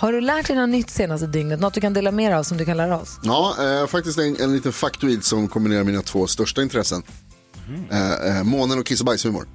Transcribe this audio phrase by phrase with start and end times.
[0.00, 1.60] Har du lärt dig något nytt senaste dygnet?
[1.60, 3.18] Något du kan dela med dig av som du kan lära oss?
[3.22, 7.02] ja eh, faktiskt en, en liten faktoid som kombinerar mina två största intressen.
[7.90, 9.46] Eh, eh, månen och kiss och bajshumor.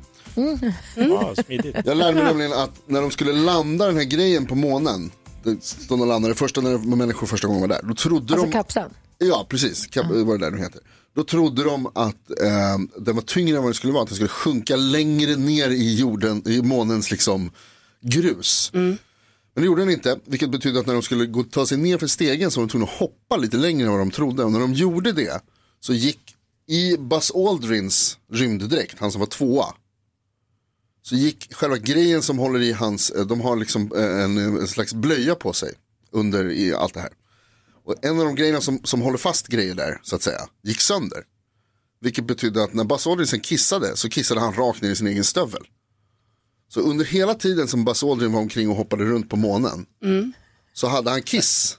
[0.95, 1.75] Ja, smidigt.
[1.85, 5.11] Jag lärde mig nämligen att när de skulle landa den här grejen på månen,
[5.89, 8.51] de landade första när människor första gången var där, då trodde Alltså de...
[8.51, 8.89] kapseln?
[9.17, 9.87] Ja, precis.
[9.87, 10.81] Kap, Vad det där nu heter.
[11.15, 14.03] Då trodde de att eh, den var tyngre än vad den skulle vara.
[14.03, 17.51] Att den skulle sjunka längre ner i jorden, i månens liksom
[18.01, 18.71] grus.
[19.55, 21.97] Men det gjorde den inte, vilket betyder att när de skulle gå, ta sig ner
[21.97, 24.43] för stegen så var de tvungna att hoppa lite längre än vad de trodde.
[24.43, 25.41] Och när de gjorde det
[25.79, 26.35] så gick
[26.67, 29.65] i Buzz Aldrins rymddräkt, han som var tvåa,
[31.01, 34.67] så gick själva grejen som håller i hans, eh, de har liksom eh, en, en
[34.67, 35.73] slags blöja på sig
[36.11, 37.13] under i allt det här.
[37.83, 40.81] Och en av de grejerna som, som håller fast grejer där, så att säga, gick
[40.81, 41.23] sönder.
[42.01, 45.07] Vilket betydde att när Buzz Aldrin sen kissade så kissade han rakt ner i sin
[45.07, 45.63] egen stövel.
[46.69, 49.85] Så under hela tiden som Buzz Aldrin var omkring och hoppade runt på månen
[50.73, 51.77] så hade han kiss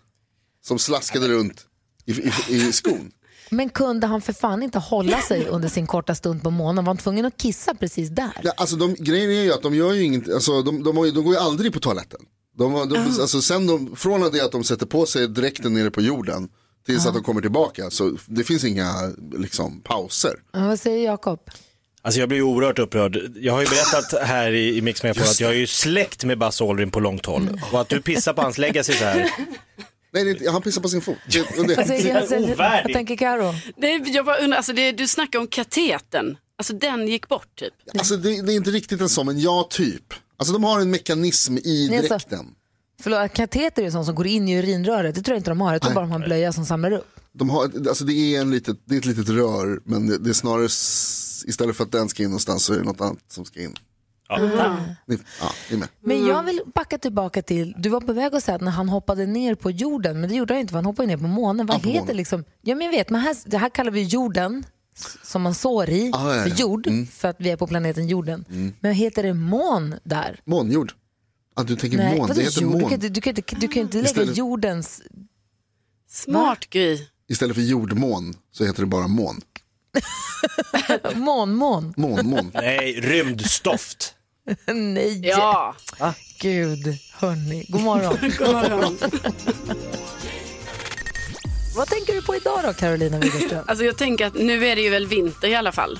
[0.66, 1.66] som slaskade runt
[2.04, 3.10] i, i, i skon.
[3.50, 6.84] Men kunde han för fan inte hålla sig under sin korta stund på månen?
[6.84, 8.40] Var han tvungen att kissa precis där?
[8.42, 11.10] Ja, alltså de, grejen är ju att de gör ju inget, alltså de, de, ju-
[11.12, 12.20] de går ju aldrig på toaletten.
[12.56, 15.90] De, har- de, alltså sen de, från det att de sätter på sig dräkten nere
[15.90, 16.48] på jorden
[16.86, 18.92] tills att de kommer tillbaka så det finns inga
[19.38, 20.34] liksom, pauser.
[20.52, 21.40] Ja, vad säger Jakob?
[22.06, 23.32] Alltså jag blir oerhört upprörd.
[23.36, 26.38] Jag har ju berättat här i, i Mix Megapol att jag är ju släkt med
[26.38, 27.60] Buzz Aldrin på långt håll.
[27.72, 29.30] Och att du pissar på hans legacy så här.
[30.12, 31.16] Nej, inte- han pissar på sin fot.
[31.30, 31.76] Det, och det,
[32.58, 33.54] Vad jag, tänker Karo?
[33.76, 36.36] Nej, jag bara undrar, alltså det, du snackar om kateten.
[36.58, 37.74] Alltså den gick bort typ.
[37.98, 40.14] alltså, det, det är inte riktigt en sån, men ja, typ.
[40.36, 42.46] Alltså de har en mekanism i Nej, alltså- dräkten.
[43.02, 45.14] Förlåt, kateter är ju sånt som går in i urinröret.
[45.14, 45.72] Det tror jag inte de har.
[45.72, 47.20] Jag tror bara de har en blöja som samlar upp.
[47.32, 50.30] De har, alltså det, är en litet, det är ett litet rör, men det, det
[50.30, 50.68] är snarare,
[51.44, 53.74] istället för att den ska in någonstans så är det något annat som ska in.
[54.28, 54.38] Ja.
[55.06, 55.88] Ni, ja, ni med.
[56.00, 58.88] Men jag vill backa tillbaka till, du var på väg att säga att när han
[58.88, 61.66] hoppade ner på jorden, men det gjorde han inte för han hoppade ner på månen.
[61.66, 62.16] Vad Ja, på heter månen.
[62.16, 64.64] liksom, ja men jag vet, men här, det här kallar vi jorden,
[65.24, 66.42] som man sår i, Ah, ja, ja.
[66.42, 68.44] för jord, för att vi är på planeten jorden.
[68.80, 70.40] Men heter det mån där?
[70.44, 70.92] Månjord.
[71.56, 72.72] Ja, du tänker mån, vadå det heter jord?
[72.72, 72.90] Du mån.
[72.90, 75.02] kan inte, du kan inte, du kan inte lägga Istället- jordens...
[76.08, 76.98] Smart Gry.
[77.28, 79.40] Istället för jordmån så heter det bara mån.
[81.14, 81.94] Mån, mån.
[81.96, 82.50] Mån, mån.
[82.54, 84.14] Nej, rymdstoft.
[84.66, 85.74] Nej, Ja.
[86.40, 87.64] gud, hörni.
[87.68, 88.16] God morgon.
[88.38, 88.98] God morgon.
[91.76, 93.64] Vad tänker du på idag då, Carolina Widerström?
[93.68, 95.98] Alltså jag tänker att nu är det ju väl vinter i alla fall.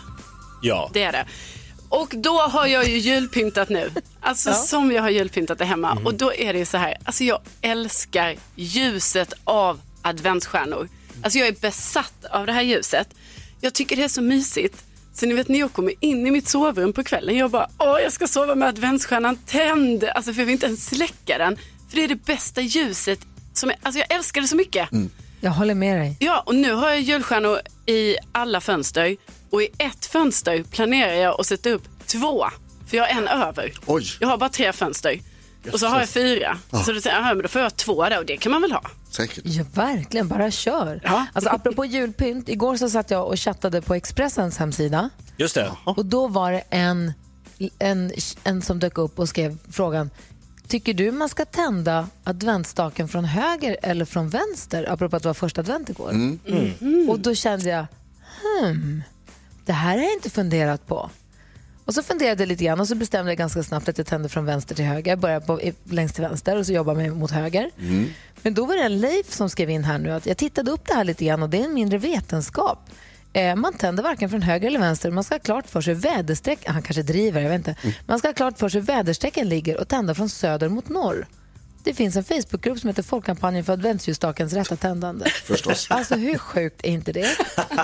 [0.63, 0.91] Ja.
[0.93, 1.27] Det är det.
[1.89, 3.91] Och då har jag ju julpyntat nu.
[4.21, 5.99] Alltså som jag har julpyntat det hemma.
[6.05, 10.89] Och då är det ju så här, alltså jag älskar ljuset av adventsstjärnor.
[11.23, 13.09] Alltså jag är besatt av det här ljuset.
[13.67, 14.85] Jag tycker det är så mysigt.
[15.15, 18.01] Så ni vet när jag kommer in i mitt sovrum på kvällen, jag bara, åh
[18.01, 20.05] jag ska sova med adventsstjärnan tänd.
[20.05, 21.57] Alltså för jag vill inte ens släcka den.
[21.89, 23.19] För det är det bästa ljuset.
[23.53, 24.89] Som jag, alltså jag älskar det så mycket.
[25.41, 26.17] Jag håller med dig.
[26.21, 29.17] Ja, och nu har jag julstjärnor i alla fönster.
[29.51, 32.47] Och i ett fönster planerar jag att sätta upp två.
[32.87, 33.73] För jag har en över.
[33.87, 34.07] Oj.
[34.21, 35.21] Jag har bara tre fönster.
[35.73, 36.59] Och så har jag fyra.
[36.85, 38.63] Så då säger jag, ja, men då får jag två där och det kan man
[38.63, 38.91] väl ha.
[39.17, 39.45] Säkert.
[39.45, 40.29] Ja, verkligen.
[40.29, 41.01] Bara kör.
[41.05, 41.27] Ja.
[41.33, 45.11] Alltså, apropå julpynt, igår så satt jag och chattade på Expressens hemsida.
[45.37, 45.73] Just det.
[45.85, 47.13] Och då var det en,
[47.79, 48.13] en,
[48.45, 50.11] en som dök upp och skrev frågan
[50.69, 54.93] Tycker du man ska tända adventsstaken från höger eller från vänster?
[54.93, 56.13] Apropå att det var första advent igår.
[57.11, 57.87] Och då kände jag,
[58.61, 59.03] hmm,
[59.65, 61.11] det här har jag inte funderat på.
[61.87, 64.29] Och så funderade jag lite grann och så bestämde jag ganska snabbt att jag tände
[64.29, 65.13] från vänster till höger.
[65.13, 65.61] Jag började på,
[65.91, 67.71] längst till vänster och så jobbade jag mot höger.
[68.43, 70.87] Men då var det en Leif som skrev in här nu att jag tittade upp
[70.87, 72.79] det här lite grann och det är en mindre vetenskap.
[73.33, 75.11] Eh, man tänder varken från höger eller vänster.
[75.11, 77.77] Man ska ha klart för sig väderstreck, han kanske driver, jag vet inte.
[78.07, 81.27] Man ska ha klart för sig väderstrecken ligger och tända från söder mot norr.
[81.85, 85.31] Det finns en Facebookgrupp som heter Folkkampanjen för adventsljusstakens rätta tändande.
[85.45, 85.87] Förstås.
[85.91, 87.29] Alltså hur sjukt är inte det?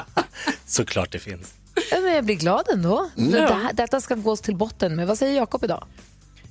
[0.66, 1.55] Såklart det finns.
[1.92, 3.10] Men jag blir glad ändå.
[3.19, 3.30] Mm.
[3.32, 5.06] Det här, detta ska gås till botten med.
[5.06, 5.84] Vad säger Jakob idag?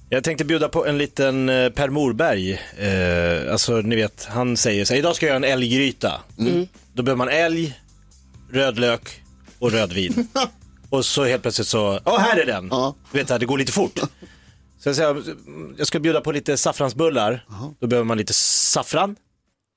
[0.10, 2.52] Jag tänkte bjuda på en liten eh, Per Morberg.
[2.78, 6.22] Eh, alltså ni vet, han säger så här, idag ska jag göra en älggryta.
[6.94, 7.80] Då behöver man älg,
[8.52, 9.24] rödlök
[9.60, 10.28] och rödvin.
[10.90, 12.68] och så helt plötsligt så, ja här är den.
[12.72, 12.96] Ja.
[13.12, 14.00] Du vet, det går lite fort.
[14.80, 15.24] Så jag säger,
[15.78, 17.46] jag ska bjuda på lite saffransbullar.
[17.80, 19.16] Då behöver man lite saffran,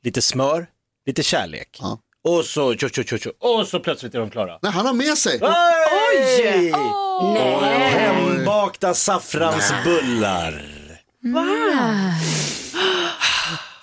[0.04, 0.66] lite smör,
[1.06, 1.78] lite kärlek.
[1.80, 1.98] Ja.
[2.24, 3.30] Och så tjo, tjo, tjo, tjo.
[3.40, 4.58] Och så plötsligt är de klara.
[4.62, 5.40] Nej, han har med sig.
[5.42, 6.72] Oj!
[7.34, 7.90] Nej.
[7.90, 10.64] Hembakta saffransbullar.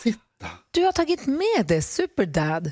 [0.04, 2.64] Titta, Du har tagit med det, Superdad.
[2.64, 2.72] Vad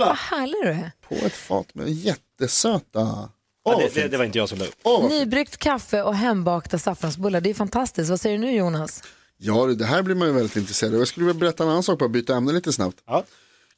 [0.00, 0.12] Kolla!
[0.12, 0.90] härlig du är.
[1.08, 3.00] på ett fat med jättesöta.
[3.00, 3.28] Åh,
[3.64, 4.10] Ja, vad det, det, fint.
[4.10, 4.74] det var inte jag som la upp.
[4.82, 5.20] Åh, vad fint.
[5.20, 7.40] Nybryggt kaffe och hembakta saffransbullar.
[7.40, 8.10] Det är fantastiskt.
[8.10, 9.02] Vad säger du nu Jonas?
[9.38, 10.98] Ja, det här blir man ju väldigt intresserad av.
[10.98, 12.96] Jag skulle vilja berätta en annan sak, bara byta ämne lite snabbt.
[13.06, 13.24] Ja.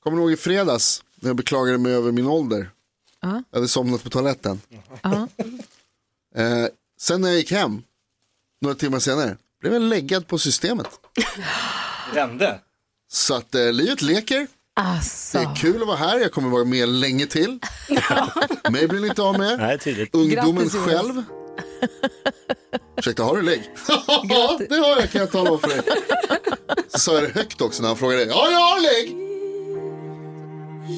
[0.02, 2.70] Kommer du ihåg i fredags när jag beklagade mig över min ålder?
[3.20, 3.42] Ja.
[3.50, 4.60] Jag hade somnat på toaletten.
[5.02, 5.28] Ja.
[6.34, 6.66] Eh,
[7.00, 7.82] sen när jag gick hem,
[8.60, 10.86] några timmar senare, blev jag läggad på systemet.
[12.14, 12.60] Vände.
[13.10, 15.38] Så att eh, livet leker, Alltså.
[15.38, 17.58] det är kul att vara här, jag kommer vara med länge till.
[18.70, 19.58] Mig blir ni inte av med.
[19.58, 20.14] Nej, tydligt.
[20.14, 20.86] Ungdomen Grattis, Jonas.
[20.88, 21.22] själv.
[22.96, 23.70] Ursäkta, har du lägg?
[24.22, 25.80] ja, det har jag kan jag tala om för dig.
[26.88, 28.24] Så sa jag det högt också när han frågade.
[28.24, 29.27] Ja, jag har lägg!
[30.88, 30.96] John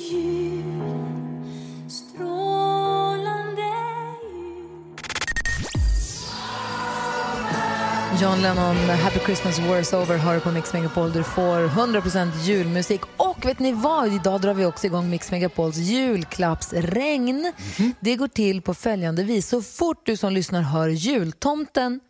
[8.43, 11.13] Lennon, Happy Christmas War's Over hör på Mix Megapol.
[11.13, 13.01] Du får 100% julmusik.
[13.17, 14.13] Och vet ni vad?
[14.13, 17.53] Idag drar vi också igång Mix Megapols julklappsregn.
[18.01, 19.49] Det går till på följande vis.
[19.49, 22.01] Så fort du som lyssnar hör jultomten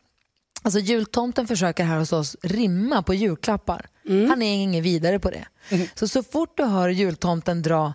[0.63, 3.87] Alltså jultomten försöker här hos oss rimma på julklappar.
[4.29, 5.45] Han är ingen vidare på det.
[5.95, 7.93] Så så fort du hör jultomten dra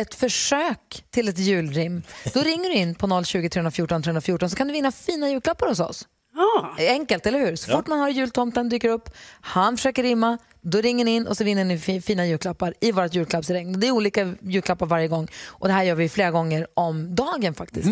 [0.00, 2.02] ett försök till ett julrim,
[2.34, 5.80] då ringer du in på 020 314 314 så kan du vinna fina julklappar hos
[5.80, 6.08] oss.
[6.34, 6.76] Ja.
[6.88, 7.56] Enkelt, eller hur?
[7.56, 9.10] Så fort man hör jultomten dyker upp,
[9.40, 12.92] han försöker rimma, då ringer ni in och så vinner ni fi- fina julklappar i
[12.92, 13.80] vårt julklappsregn.
[13.80, 17.54] Det är olika julklappar varje gång och det här gör vi flera gånger om dagen
[17.54, 17.88] faktiskt.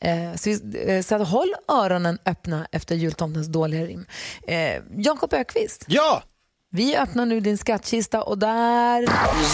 [0.00, 4.06] Eh, så, vi, eh, så att håll öronen öppna efter jultomtens dåliga rim.
[4.46, 6.22] Eh, Jakob Ökvist, Ja!
[6.72, 9.00] Vi öppnar nu din skattkista och där...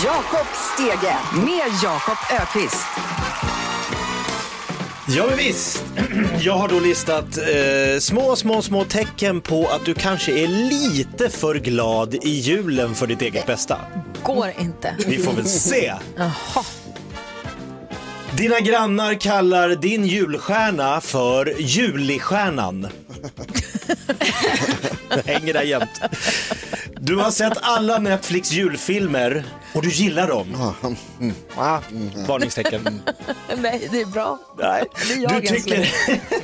[0.05, 2.87] Jakob Stege med Jakob Ökvist.
[5.09, 5.85] Ja men visst.
[6.41, 11.29] Jag har då listat eh, små, små, små tecken på att du kanske är lite
[11.29, 13.81] för glad i julen för ditt eget bästa.
[14.23, 14.97] Går inte.
[15.07, 15.93] Vi får väl se.
[16.17, 16.65] Jaha.
[18.37, 22.89] Dina grannar kallar din julstjärna för Julistjärnan.
[25.09, 26.01] Det hänger där jämt.
[27.07, 30.75] Du har sett alla Netflix julfilmer och du gillar dem.
[31.57, 31.81] Ah,
[32.27, 33.01] varningstecken.
[33.59, 34.39] Nej, det är bra.
[34.59, 34.85] Nej.
[35.09, 35.77] Det är jag Du tycker,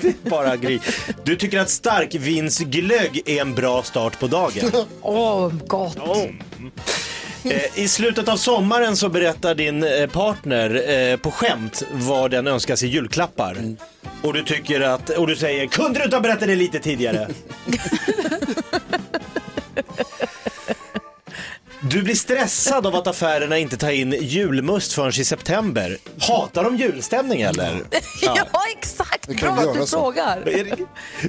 [0.01, 0.81] det är bara gry.
[1.25, 4.71] Du tycker att starkvinsglögg är en bra start på dagen.
[5.03, 5.97] Åh, gott.
[7.45, 12.47] Eh, I slutet av sommaren så berättar din eh, partner eh, på skämt vad den
[12.47, 13.57] önskar sig julklappar.
[14.23, 17.29] Och du tycker att, och du säger, kunde du inte ha berättat det lite tidigare?
[21.91, 25.99] Du blir stressad av att affärerna inte tar in julmust förrän i september.
[26.21, 27.83] Hatar de julstämning eller?
[28.23, 28.47] Ja,
[28.79, 29.29] exakt.
[29.29, 29.99] Det Bra kan att göra du så.
[29.99, 30.45] frågar.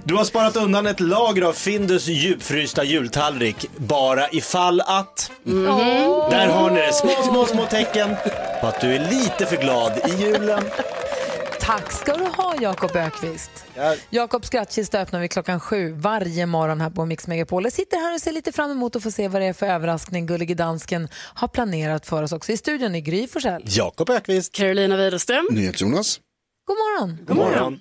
[0.04, 5.32] Du har sparat undan ett lager av Findus djupfrysta jultallrik bara ifall att.
[6.32, 8.16] Där har ni det, små, små, små tecken
[8.62, 10.64] på att du är lite för glad i julen.
[11.66, 13.52] Tack ska du ha, Jakob Ökvist.
[13.76, 13.96] Ja.
[14.10, 17.64] Jakobs skrattkista öppnar vi klockan sju varje morgon här på Mix Megapol.
[17.64, 19.66] Jag sitter här och ser lite fram emot att få se vad det är för
[19.66, 22.52] överraskning Gullige Dansken har planerat för oss också.
[22.52, 23.64] I studion är Gry Forssell.
[23.66, 24.54] Jakob Ökvist.
[24.54, 25.48] Carolina Widerström.
[25.52, 26.20] NyhetsJonas.
[26.68, 27.18] God morgon.
[27.26, 27.80] God morgon.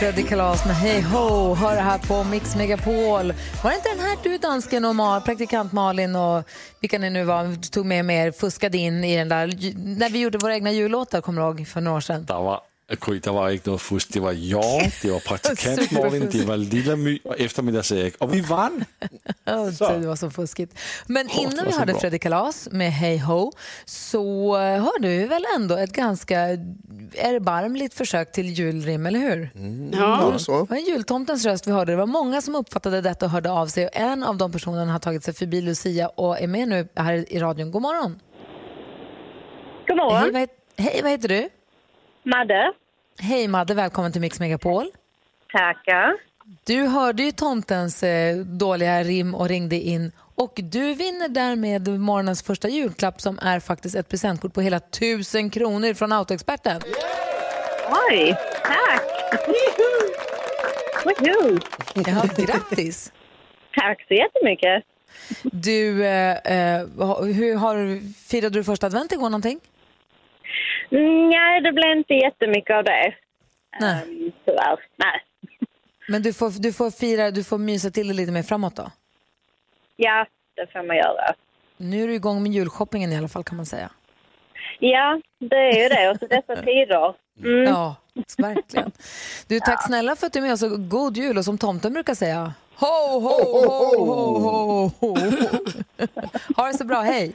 [0.00, 3.34] Fredrik Kalas med Hej Ho hör det här på Mix Megapol.
[3.62, 6.44] Var det inte den här du, dansken och Mal, praktikant Malin och
[6.80, 9.46] vilka ni nu var, tog med mer, fuskade in i den där,
[9.98, 12.24] när vi gjorde våra egna jullåtar, kommer du ihåg, för några år sedan?
[12.24, 12.60] Der var,
[13.00, 14.14] Gry, der var ikke noget fusk.
[14.14, 18.14] Det var jag, det var praktikant Malin, det var Lilla My och eftermiddags-Erik.
[18.18, 18.84] Och vi vann.
[19.78, 19.88] Så.
[19.98, 20.74] Det var så fuskigt.
[21.06, 21.94] Men innan det vi hörde.
[21.94, 23.52] Fredrik Kalas med Hey Ho
[23.84, 26.38] så eh, hörde vi väl ändå ett ganska
[27.18, 29.50] erbarmligt försök till julrim, eller hur?
[29.92, 30.30] Ja.
[30.32, 30.52] Ja, så.
[30.62, 31.92] Det var en jultomtens röst vi hörde.
[31.92, 33.84] Det var många som uppfattade detta och hörde av sig.
[33.86, 37.32] Och en av de personerna har tagit sig förbi Lucia och är med nu här
[37.32, 37.70] i radion.
[37.70, 38.20] God morgon!
[39.88, 40.16] God morgon.
[40.22, 41.48] Hej, vad, het- hej, vad heter du?
[42.24, 42.72] Madde.
[43.22, 44.90] Hej Madde, välkommen till Mix Megapol.
[45.52, 46.16] Tackar.
[46.64, 52.42] Du hörde ju tomtens eh, dåliga rim och ringde in Och du vinner därmed morgonens
[52.42, 56.80] första julklapp som är faktiskt ett presentkort på hela 1000 kronor från Autoexperten.
[58.10, 59.02] Oj, tack!
[61.04, 61.58] Woho!
[61.94, 63.12] Ja, grattis!
[63.74, 64.84] Tack så jättemycket.
[65.42, 66.86] Du, eh, eh,
[67.24, 69.60] hur har, firade du första advent igår någonting?
[70.90, 73.14] Mm, Nej, det blev inte jättemycket av det.
[73.80, 74.02] Nej.
[74.02, 74.78] Um, tyvärr.
[74.96, 75.20] Nej.
[76.08, 78.90] Men du får, du får fira, du får mysa till det lite mer framåt då?
[79.96, 81.34] Ja, det får man göra.
[81.76, 83.90] Nu är du igång med julshoppingen i alla fall kan man säga.
[84.78, 86.10] Ja, det är ju det.
[86.10, 87.14] Och så dessa tider.
[87.44, 87.64] Mm.
[87.64, 87.96] Ja,
[88.38, 88.92] verkligen.
[89.48, 92.14] Du, tack snälla för att du är med oss god jul och som tomten brukar
[92.14, 95.16] säga, ho, ho, ho, ho, ho, ho.
[96.56, 97.32] Ha det så bra, hej!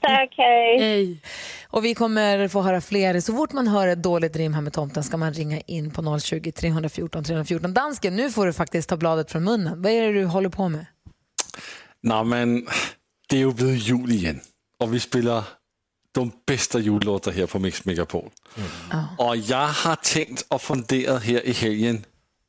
[0.00, 0.78] Tack, hej.
[0.78, 1.20] Hej.
[1.66, 3.20] Och vi kommer få höra fler.
[3.20, 6.02] Så fort man hör ett dåligt rim här med tomten ska man ringa in på
[6.02, 7.74] 020-314 314.
[7.74, 9.82] Dansken, nu får du faktiskt ta bladet från munnen.
[9.82, 10.86] Vad är det du håller på med?
[12.00, 12.66] Nej, men
[13.28, 14.40] det är ju blivit jul igen.
[14.80, 15.44] Och vi spelar
[16.12, 18.30] de bästa jullåtar här på Mix Megapol.
[19.18, 22.04] Och jag har tänkt och funderat här i helgen,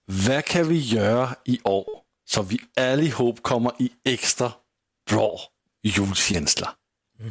[0.06, 4.52] vad kan vi göra i år så vi allihop kommer i extra
[5.10, 5.40] bra
[5.84, 6.70] julkänsla?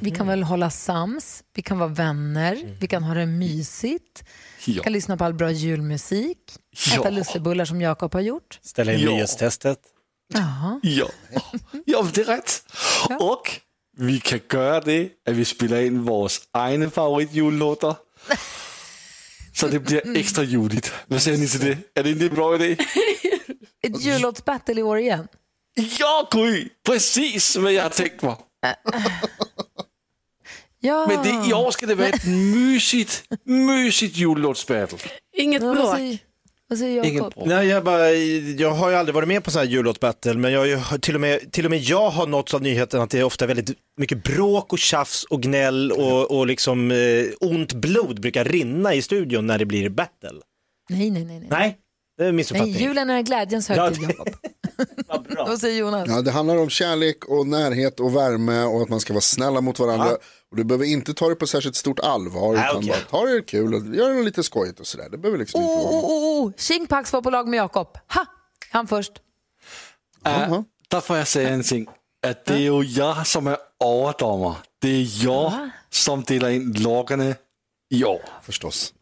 [0.00, 4.24] Vi kan väl hålla sams, vi kan vara vänner, vi kan ha det mysigt,
[4.66, 4.82] vi Ja.
[4.82, 6.38] kan lyssna på all bra julmusik,
[6.86, 7.00] Ja.
[7.00, 8.58] äta lussebullar som Jakob har gjort.
[8.62, 9.10] Ställa in Ja.
[9.10, 9.78] nyhetstestet.
[10.34, 10.80] Jaha.
[10.82, 11.08] Ja,
[11.86, 12.62] ja det är rätt.
[13.20, 13.50] Och
[13.96, 16.28] vi kan göra det att vi spelar in våra
[16.70, 17.96] egna favoritjullåtar.
[19.52, 20.92] Så det blir extra juligt.
[21.06, 21.78] Vad säger ni till det?
[22.00, 22.76] Är det inte en bra idé?
[23.94, 25.28] Ett jullåtsbattle i år igen.
[26.00, 26.68] Ja, Gry!
[26.86, 28.36] Precis vad jag har tänkt mig.
[30.80, 31.06] Ja.
[31.08, 34.98] Men det, i år ska det vara ett mysigt, mysigt jullåtsbattle.
[35.36, 35.98] Inget bråk.
[36.68, 37.32] vad säger Jakob?
[37.46, 38.10] Nej, jag, bara,
[38.58, 41.20] jag har ju aldrig varit med på så här jullåtsbattle, men jag, ju- till, och
[41.20, 44.24] med, till och med jag har nåtts av nyheten att det är ofta väldigt mycket
[44.24, 49.46] bråk och tjafs och gnäll och, och liksom eh, ont blod brukar rinna i studion
[49.46, 50.40] när det blir battle.
[50.90, 51.38] Nej, nej, nej.
[51.40, 51.48] nej.
[51.50, 51.76] Nej,
[52.18, 52.74] det är en nej missuppfattning.
[52.76, 54.28] julen är glädjens högtid, Ja, det- Jakob.
[55.08, 55.44] Vad bra.
[55.48, 56.08] Vad säger Jonas?
[56.08, 59.60] Ja, det handlar om kärlek och närhet och värme och att man ska vara snälla
[59.60, 60.10] mot varandra.
[60.50, 62.88] Och du behöver inte ta det på särskilt stort allvar Nej, utan okej.
[63.10, 65.08] bara ta det kul och gör det lite skojigt och sådär.
[65.10, 66.52] Det behöver liksom Oh, inte vara oh, oh, oh.
[66.56, 67.88] Tjingpax var på lag med Jakob.
[68.14, 68.26] Ha!
[68.70, 69.12] Han först.
[70.26, 71.86] Äh, där får jag säga en ting.
[72.26, 74.54] Att det är ju jag som är överdomare.
[74.80, 75.52] Det är jag
[75.90, 77.34] som delar in lagarna
[77.90, 78.20] i år.
[78.42, 78.94] förstås.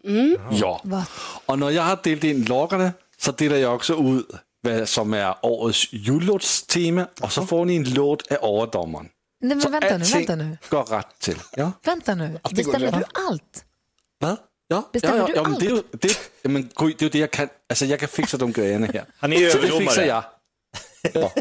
[0.50, 0.80] Ja.
[0.84, 1.06] Va?
[1.46, 2.92] Och när jag har delat in lagarna
[3.22, 4.26] så delar jag också ut
[4.60, 9.08] vad som är årets jullåtstema och så får ni en låt av överdomaren.
[9.40, 10.58] Nej, Så men vänta nu, vänta nu.
[10.70, 11.38] går rätt till.
[11.56, 11.72] Ja.
[11.84, 12.38] Vänta nu.
[12.50, 13.64] Bestämmer du allt?
[14.18, 14.36] Vad?
[14.68, 15.86] Ja, Bestämmer ja, du ja, men det är ju allt?
[16.02, 16.08] det,
[16.42, 17.48] ja, men, det, är ju det jag kan.
[17.68, 19.04] Alltså jag kan fixa de grejerna här.
[19.18, 19.86] Han är ju Så det överdomare.
[19.86, 20.24] fixar jag.
[21.14, 21.32] Ja.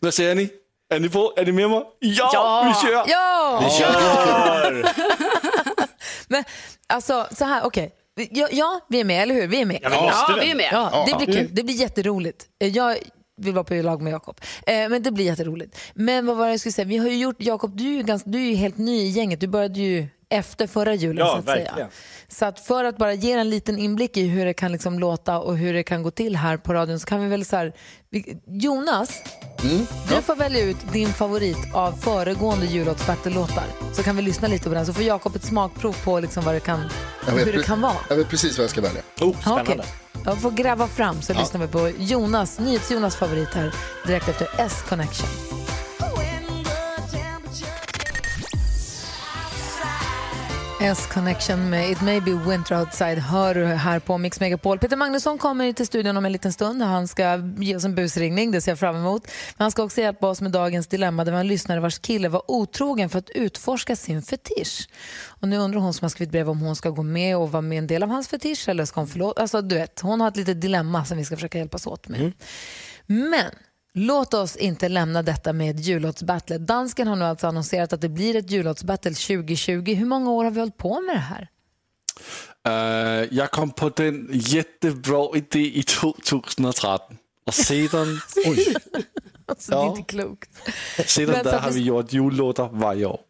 [0.00, 0.50] Vad säger ni?
[0.94, 1.32] Är ni på?
[1.36, 1.82] Är ni med mig?
[1.98, 2.74] Ja, Ja.
[2.82, 3.04] vi kör!
[3.08, 3.60] Ja!
[3.64, 4.86] Vi kör!
[6.28, 6.44] Men
[6.86, 7.94] alltså, så här, okej.
[8.30, 9.46] Ja, ja, vi är med, eller hur?
[9.46, 9.78] Vi är med.
[9.82, 10.68] Ja, vi måste Ja, vi är med.
[10.72, 11.48] Ja, det blir kul.
[11.52, 12.46] Det blir jätteroligt.
[12.60, 12.96] Eh, Jag
[13.42, 14.40] vill vara på lag med Jakob.
[14.66, 15.78] Eh, men det blir jätteroligt.
[15.94, 16.84] Men vad var det jag skulle säga?
[16.86, 19.08] Vi har ju gjort, Jakob, du är ju, ganska, du är ju helt ny i
[19.08, 19.40] gänget.
[19.40, 21.64] Du började ju efter förra julen Ja, så att säga.
[21.64, 21.88] verkligen.
[22.28, 25.38] Så att för att bara ge en liten inblick i hur det kan liksom låta
[25.38, 27.72] och hur det kan gå till här på radion så kan vi väl så här,
[28.46, 29.10] Jonas,
[30.08, 33.64] du får välja ut din favorit av föregående jullåtsbattle-låtar.
[33.94, 36.54] Så kan vi lyssna lite på den så får Jakob ett smakprov på liksom vad
[36.54, 36.80] det kan,
[37.26, 37.96] vet, hur det kan vara.
[38.08, 39.02] jag vet precis vad jag ska välja.
[39.20, 39.72] Oh, Ja, spännande.
[39.72, 39.84] okej.
[40.24, 43.74] Jag får gräva fram så lyssnar vi på Jonas, NyhetsJonas favorit här
[44.06, 45.28] direkt efter S-Connection.
[50.80, 54.78] S-Connection med It May Be Winter Outside hör du här på Mix Megapol.
[54.78, 56.82] Peter Magnusson kommer till studion om en liten stund.
[56.82, 59.26] Han ska ge oss en busringning, det ser jag fram emot.
[59.26, 61.98] Men han ska också hjälpa oss med dagens dilemma där vi har en lyssnare vars
[61.98, 64.88] kille var otrogen för att utforska sin fetisch.
[65.26, 67.62] Och nu undrar hon som har skrivit brev om hon ska gå med och vara
[67.62, 69.42] med en del av hans fetisch eller ska hon förlåta?
[69.42, 72.32] Alltså du vet, hon har ett litet dilemma som vi ska försöka hjälpas åt med.
[73.06, 73.50] Men
[73.96, 76.58] låt oss inte lämna detta med ett jullåtsbattle.
[76.58, 79.94] Dansken har nu alltså annonserat att det blir ett jullåtsbattle 2020.
[79.94, 81.48] Hur många år har vi hållit på med det här?
[82.68, 87.16] Uh, jag kom på den jättebra idé i 2013.
[87.46, 88.06] Och sedan,
[89.48, 90.50] Alltså, Det är inte klokt.
[91.06, 93.20] sedan där har vi- vi gjort jullåtar varje år.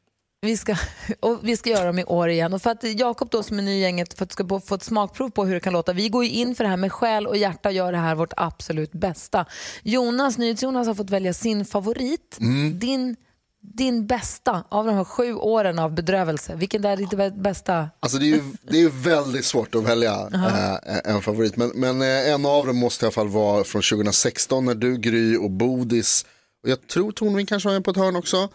[0.47, 0.77] Vi ska,
[1.21, 2.55] och vi ska göra dem i år igen.
[2.55, 4.83] Och för att Jakob då som är ny i gänget för att ska få- ett
[4.83, 5.93] smakprov på hur det kan låta.
[5.93, 8.15] Vi går ju in för det här med själ och hjärta och gör det här
[8.15, 9.47] vårt absolut bästa.
[9.83, 12.37] Jonas, NyhetsJonas har fått välja sin favorit.
[12.75, 13.17] Din,
[13.61, 16.55] din bästa av de här sju åren av bedrövelse.
[16.55, 17.89] Vilken är ditt bä- bästa?
[18.01, 21.57] Alltså det är ju, det är väldigt svårt att välja eh, en favorit.
[21.57, 24.97] Men, men eh, en av dem måste i alla fall vara från 2016 när du,
[24.97, 26.27] Gry och Bodis
[26.63, 28.49] Och jag tror Tornving kanske var med på ett hörn också.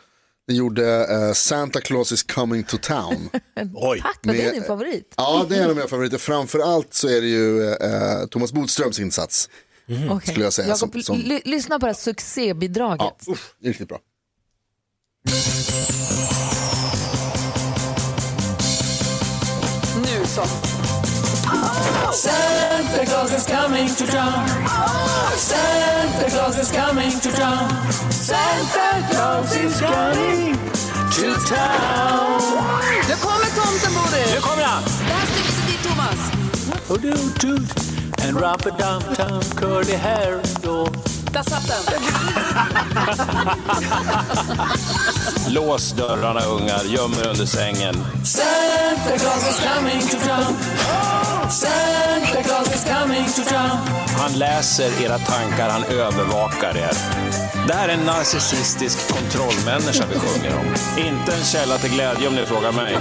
[0.48, 3.30] Den gjorde eh, Santa Claus is coming to town.
[3.76, 4.02] Oj.
[4.02, 5.14] Tack, var det Med- din favorit?
[5.18, 6.18] ja, det är en av mina favoriter.
[6.18, 9.50] Framförallt så är det ju eh, Thomas Bodströms insats.
[10.10, 10.28] Okej.
[10.32, 13.00] Skulle jag säga, Jakob, som- som- ly- lyssna på det här succébidraget.
[13.26, 14.00] Ja, uff, det är riktigt bra.
[20.04, 20.42] Nu så.
[22.14, 24.48] Santa Claus is coming to town.
[25.38, 27.70] Santa Claus is coming to town.
[28.12, 30.58] Santa Claus is coming
[31.16, 32.42] to town.
[33.10, 34.34] Nu kommer tomten, Bodil.
[34.36, 34.84] Nu kommer han!
[34.84, 36.32] Det här stycket är ditt, Thomas.
[36.90, 40.88] Och du tut en rumpadum-tum curly hair då
[41.34, 42.04] Där satt den.
[45.54, 48.06] Lås dörrarna ungar, göm er under sängen.
[48.26, 50.56] Santa Claus is coming to town.
[51.50, 53.78] Santa Claus is coming to town.
[54.20, 56.92] Han läser era tankar, han övervakar er.
[57.68, 60.66] Det här är en narcissistisk kontrollmänniska vi sjunger om.
[60.98, 62.98] Inte en källa till glädje om ni frågar mig.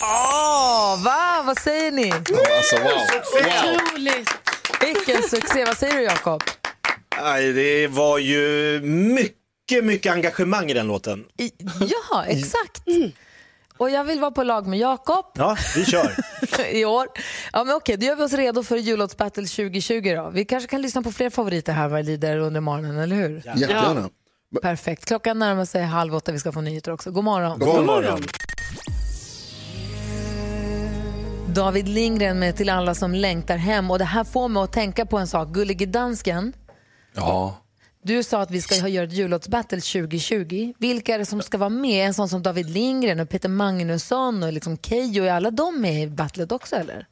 [0.00, 1.42] Åh, va?
[1.46, 2.12] Vad säger ni?
[2.12, 2.84] Alltså, wow.
[2.84, 3.76] wow.
[3.76, 4.43] Otroligt.
[4.84, 5.64] Vilken succé.
[5.64, 6.42] Vad säger du, Jakob?
[7.22, 11.24] Nej, det var ju mycket, mycket engagemang i den låten.
[11.38, 11.50] I-
[11.80, 12.82] Ja, exakt.
[13.76, 16.12] Och jag vill vara på lag med Jakob Ja, vi kör.
[16.72, 17.06] i år.
[17.52, 20.30] Ja, men okej, då gör vi oss redo för jullåtsbattle 2020 då.
[20.30, 23.42] Vi kanske kan lyssna på fler favoriter här vad lider under morgonen, eller hur?
[23.56, 24.08] Jättegärna.
[24.62, 25.04] Perfekt.
[25.04, 27.10] Klockan närmar sig halv åtta, vi ska få nyheter också.
[27.10, 27.58] God morgon.
[27.58, 28.22] God morgon.
[31.54, 33.90] David Lindgren med Till alla som längtar hem.
[33.90, 35.48] Och det här får mig att tänka på en sak.
[35.48, 36.52] Gullige dansken,
[37.14, 37.56] Ja.
[38.02, 40.72] du sa att vi ska göra ett jullåtsbattle 2020.
[40.78, 42.06] Vilka är det som ska vara med?
[42.06, 45.24] En sån som David Lindgren och Peter Magnusson och liksom Keyyo.
[45.24, 47.06] Är alla de med i battlet också eller?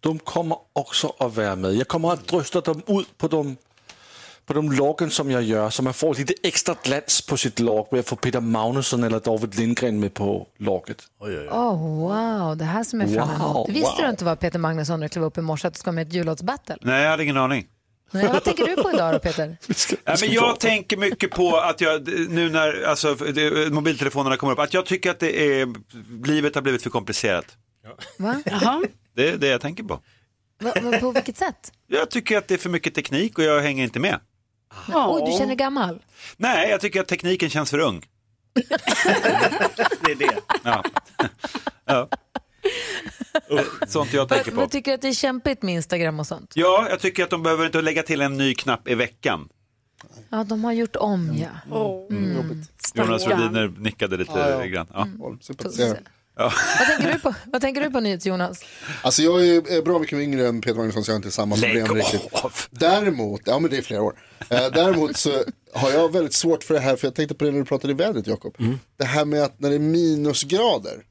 [0.00, 1.74] De kommer också att vara med.
[1.74, 3.56] Jag kommer att rösta dem ut på de,
[4.48, 7.88] på de loggen som jag gör så man får lite extra glans på sitt logg
[7.90, 11.02] med att få Peter Magnusson eller David Lindgren med på logget.
[11.20, 13.40] Oh, wow, det här som är fram emot.
[13.40, 14.04] Wow, Visste wow.
[14.04, 16.76] du inte vad Peter Magnusson klev upp i morse att du ska med ett jullåtsbattle?
[16.80, 17.66] Nej, jag hade ingen aning.
[18.10, 19.56] Nej, vad tänker du på idag då Peter?
[20.04, 24.58] Ja, men jag tänker mycket på att jag, nu när alltså, det, mobiltelefonerna kommer upp,
[24.58, 25.74] att jag tycker att det är,
[26.24, 27.46] livet har blivit för komplicerat.
[28.16, 28.42] Va?
[28.44, 28.82] Jaha.
[29.16, 30.00] Det är det jag tänker på.
[30.60, 31.72] Va, va, på vilket sätt?
[31.86, 34.20] Jag tycker att det är för mycket teknik och jag hänger inte med.
[34.94, 36.02] Oj, du känner dig gammal?
[36.36, 38.02] Nej, jag tycker att tekniken känns för ung.
[40.04, 40.38] Det är det.
[40.64, 40.84] Ja.
[41.84, 42.08] ja.
[43.86, 44.70] Sånt jag tänker Men på.
[44.70, 46.52] tycker du att det är kämpigt med Instagram och sånt?
[46.54, 49.48] Ja, jag tycker att de behöver inte lägga till en ny knapp i veckan.
[50.28, 51.48] Ja, de har gjort om ja.
[52.94, 54.64] Jonas Rhodiner nickade lite Ja, ja.
[54.64, 54.86] grann.
[54.92, 55.36] Ja.
[55.40, 55.98] Sympatiserar.
[56.38, 56.52] Ja.
[56.78, 58.60] Vad tänker du på, vad tänker du på nyhets Jonas?
[59.02, 61.86] Alltså jag är bra mycket yngre än Peter Magnusson så jag har inte samma problem
[61.86, 62.32] Lägg riktigt.
[62.32, 62.52] av.
[62.70, 64.14] Däremot, ja men det är flera år.
[64.48, 67.50] Eh, däremot så har jag väldigt svårt för det här, för jag tänkte på det
[67.50, 68.56] när du pratade i vädret Jakob.
[68.98, 71.02] Det här med att när det är minusgrader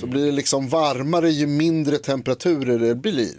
[0.00, 3.34] så blir det liksom varmare ju mindre temperaturer det blir.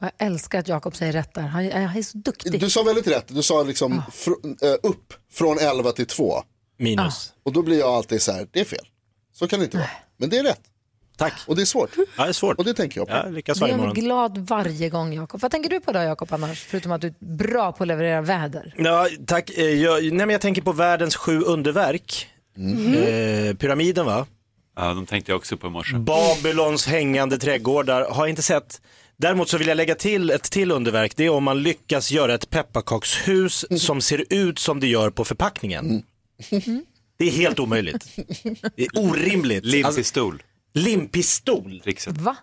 [0.00, 1.42] Jag älskar att Jakob säger rätt där.
[1.42, 2.60] Han, är så duktig.
[2.60, 6.42] Du sa väldigt rätt, du sa liksom fr- eh, upp från 11 till 2.
[6.78, 7.32] Minus.
[7.42, 8.86] Och då blir jag alltid så här, det är fel.
[9.32, 9.90] Så kan det inte vara.
[10.16, 10.60] Men det är rätt.
[11.16, 11.32] Tack.
[11.46, 11.90] Och det är svårt.
[12.16, 12.58] Ja, det är svårt.
[12.58, 13.14] Och det tänker jag på.
[13.14, 14.04] Ja, lyckas varje gör mig morgon.
[14.04, 15.40] glad varje gång Jakob.
[15.40, 16.62] Vad tänker du på då Jakob annars?
[16.64, 18.74] Förutom att du är bra på att leverera väder.
[18.78, 19.50] Ja, tack.
[19.56, 22.28] Eh, Jag, nej, men jag tänker på världens sju underverk.
[22.56, 24.26] Eh, pyramiden va?
[24.76, 25.96] ja, de tänkte jag också på i morse.
[25.96, 28.80] Babylons hängande trädgårdar har jag inte sett.
[29.16, 31.16] Däremot så vill jag lägga till ett till underverk.
[31.16, 35.24] Det är om man lyckas göra ett pepparkakshus som ser ut som det gör på
[35.24, 36.02] förpackningen.
[37.16, 38.16] Det är helt omöjligt.
[38.76, 39.64] Det är orimligt.
[39.86, 40.42] Alltså, Limpistol,
[40.74, 41.80] limpistol.
[41.84, 42.18] trixet.
[42.18, 42.36] Va?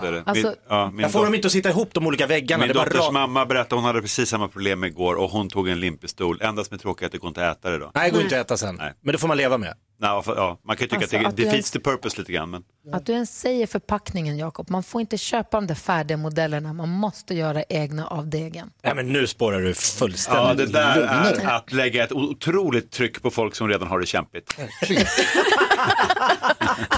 [0.00, 0.22] Så är det.
[0.26, 2.60] Alltså- min, ja, min, Jag får dem inte att sitta ihop de olika väggarna.
[2.60, 5.30] min Det är bara dotters rakt- mamma berättade hon hade precis samma problem igår och
[5.30, 6.42] hon tog en limpistol.
[6.42, 7.90] Endast med tråkigt att det går inte att äta det då.
[7.94, 8.74] Nej, det går inte att äta sen.
[8.74, 8.92] Nej.
[9.00, 9.74] Men det får man leva med.
[10.02, 12.18] Nej, för, ja, man kan ju tycka Alltså, att att det du defeats the purpose
[12.18, 12.50] lite grann.
[12.50, 12.64] Men...
[12.92, 14.70] Att du ens säger förpackningen Jakob.
[14.70, 16.72] Man får inte köpa de där färdiga modellerna.
[16.72, 18.70] Man måste göra egna av degen.
[18.82, 20.72] Nej, men nu spårar du Ja, fullständigt.
[20.72, 24.54] det där är att lägga ett otroligt tryck på folk som redan har det kämpigt.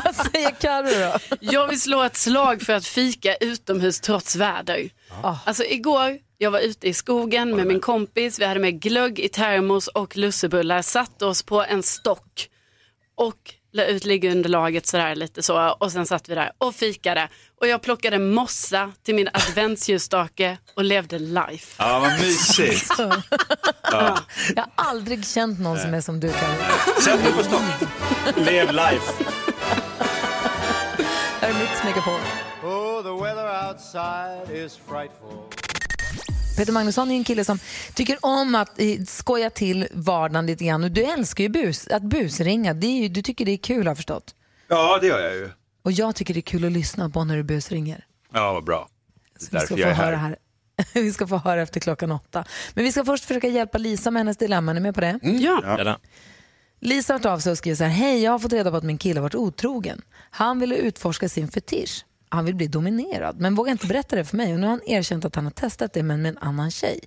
[0.04, 1.36] Vad säger Carro då?
[1.40, 4.90] Jag vill slå ett slag för att fika utomhus trots väder.
[5.22, 9.28] Alltså igår, jag var ute i skogen med min kompis, vi hade med glögg i
[9.28, 12.48] termos och lussebullar, satte oss på en stock
[13.22, 17.28] och la ut liggunderlaget sådär lite så och sen satt vi där och fikade.
[17.60, 21.74] Och jag plockade mossa till min adventsljusstake och levde life.
[21.78, 22.90] Ja, vad mysigt.
[24.56, 27.00] Jag har aldrig känt någon som är som du Carro.
[27.00, 27.62] Sätt dig på stock.
[28.36, 29.24] Lev life.
[31.40, 32.20] Här är Mix Megapol.
[36.56, 37.58] Peter Magnusson är en kille som
[37.94, 40.84] tycker om att skoja till vardagen lite grann.
[40.84, 42.74] Och du älskar ju bus, att busringa.
[42.74, 44.34] Det är ju, du tycker det är kul har jag förstått.
[44.68, 45.50] Ja, det gör jag ju.
[45.82, 48.04] Och jag tycker det är kul att lyssna på när du busringer.
[48.32, 48.88] Ja, vad bra.
[49.38, 50.12] Det är Vi därför ska jag är här.
[50.12, 50.36] här.
[50.94, 52.44] Vi ska få höra efter klockan åtta.
[52.74, 54.70] Men vi ska först försöka hjälpa Lisa med hennes dilemma.
[54.70, 55.18] Är ni med på det?
[55.22, 55.98] Ja.
[56.80, 57.90] Lisa har hört av sig och skriver så här.
[57.90, 60.02] Hej, jag har fått reda på att min kille har varit otrogen.
[60.30, 62.04] Han ville utforska sin fetisch.
[62.32, 64.52] Han vill bli dominerad, men vågar inte berätta det för mig.
[64.52, 67.00] Och nu har han erkänt att han har testat det, men med en annan tjej.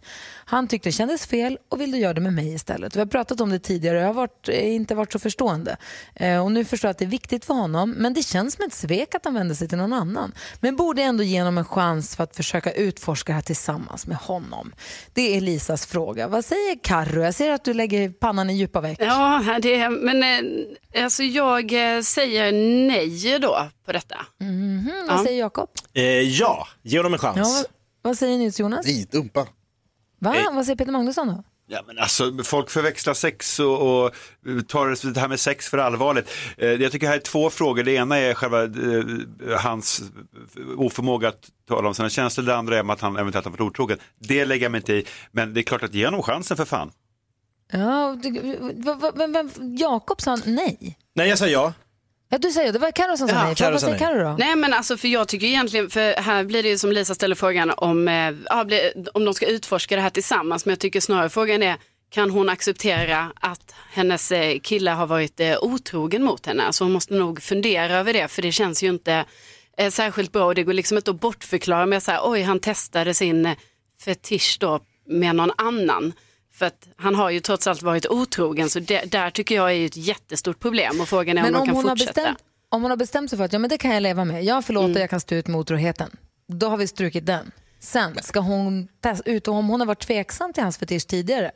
[0.46, 2.96] Han tyckte det kändes fel och ville göra det med mig istället.
[2.96, 5.78] Vi har pratat om det tidigare och jag har varit, eh, inte varit så förstående.
[6.16, 8.66] Eh, och nu förstår jag att det är viktigt för honom, men det känns som
[8.66, 10.34] ett svek att han vänder sig till någon annan.
[10.60, 14.18] Men borde ändå ge honom en chans för att försöka utforska det här tillsammans med
[14.18, 14.74] honom.
[15.14, 16.28] Det är Lisas fråga.
[16.28, 17.24] Vad säger Karro?
[17.24, 18.98] Jag ser att du lägger pannan i djupa veck.
[19.02, 22.52] Ja, det men eh, alltså jag eh, säger
[22.88, 24.16] nej då på detta.
[24.40, 25.70] Mhm, Vad säger Jakob?
[25.94, 27.38] Eh, ja, ge honom en chans.
[27.38, 27.64] Ja,
[28.02, 28.86] vad, säger ni Jonas?
[28.86, 29.48] Nej, dumpa.
[30.20, 30.32] Va?
[30.32, 30.46] Nej.
[30.52, 31.44] Vad säger Peter Magnusson då?
[31.68, 34.12] Ja, men alltså, folk förväxlar sex och, och
[34.68, 36.30] tar det här med sex för allvarligt.
[36.58, 37.84] Eh, jag tycker här är två frågor.
[37.84, 40.02] Det ena är själva eh, hans
[40.78, 42.46] oförmåga att tala om sina känslor.
[42.46, 43.98] Det andra är att han eventuellt har varit otrogen.
[44.20, 45.06] Det lägger jag mig inte i.
[45.32, 46.92] Men det är klart att ge honom chansen för fan.
[47.72, 48.18] Ja,
[49.80, 50.98] Jakob sa nej.
[51.14, 51.74] Nej, jag säger ja.
[52.30, 52.80] Ja, du säger det.
[52.80, 53.56] var Carro som sa nej.
[53.56, 54.00] Karo Vad säger nej.
[54.00, 54.36] Carro då?
[54.40, 57.36] Nej men alltså för jag tycker egentligen, för här blir det ju som Lisa ställer
[57.36, 58.34] frågan om, eh,
[59.14, 60.66] om de ska utforska det här tillsammans.
[60.66, 61.76] Men jag tycker snarare frågan är,
[62.10, 66.64] kan hon acceptera att hennes eh, kille har varit eh, otrogen mot henne?
[66.64, 69.26] Alltså hon måste nog fundera över det för det känns ju inte
[69.78, 72.60] eh, särskilt bra och det går liksom inte att bortförklara med så här, oj han
[72.60, 73.56] testade sin eh,
[74.06, 76.14] fetisch då med någon annan.
[76.56, 79.74] För att han har ju trots allt varit otrogen så det, där tycker jag är
[79.76, 82.14] ju ett jättestort problem och frågan är Men om om kan hon, har fortsätta.
[82.14, 82.38] bestämt,
[82.70, 84.44] om hon har bestämt sig för att ja, men det kan jag leva med.
[84.44, 86.10] Jag förlåter, jag kan stå ut med otroheten.
[86.48, 87.52] Då har vi strukit den.
[87.80, 91.52] Sen ska hon testa ut, om hon har varit tveksam till hans fetisch tidigare.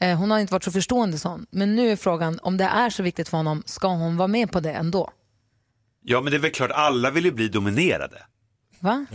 [0.00, 1.46] Eh, hon har inte varit så förstående sån.
[1.50, 4.52] Men nu är frågan, om det är så viktigt för honom, ska hon vara med
[4.52, 5.10] på det ändå?
[6.04, 8.22] Ja men det är väl klart, alla vill ju bli dominerade.
[8.80, 9.06] Va?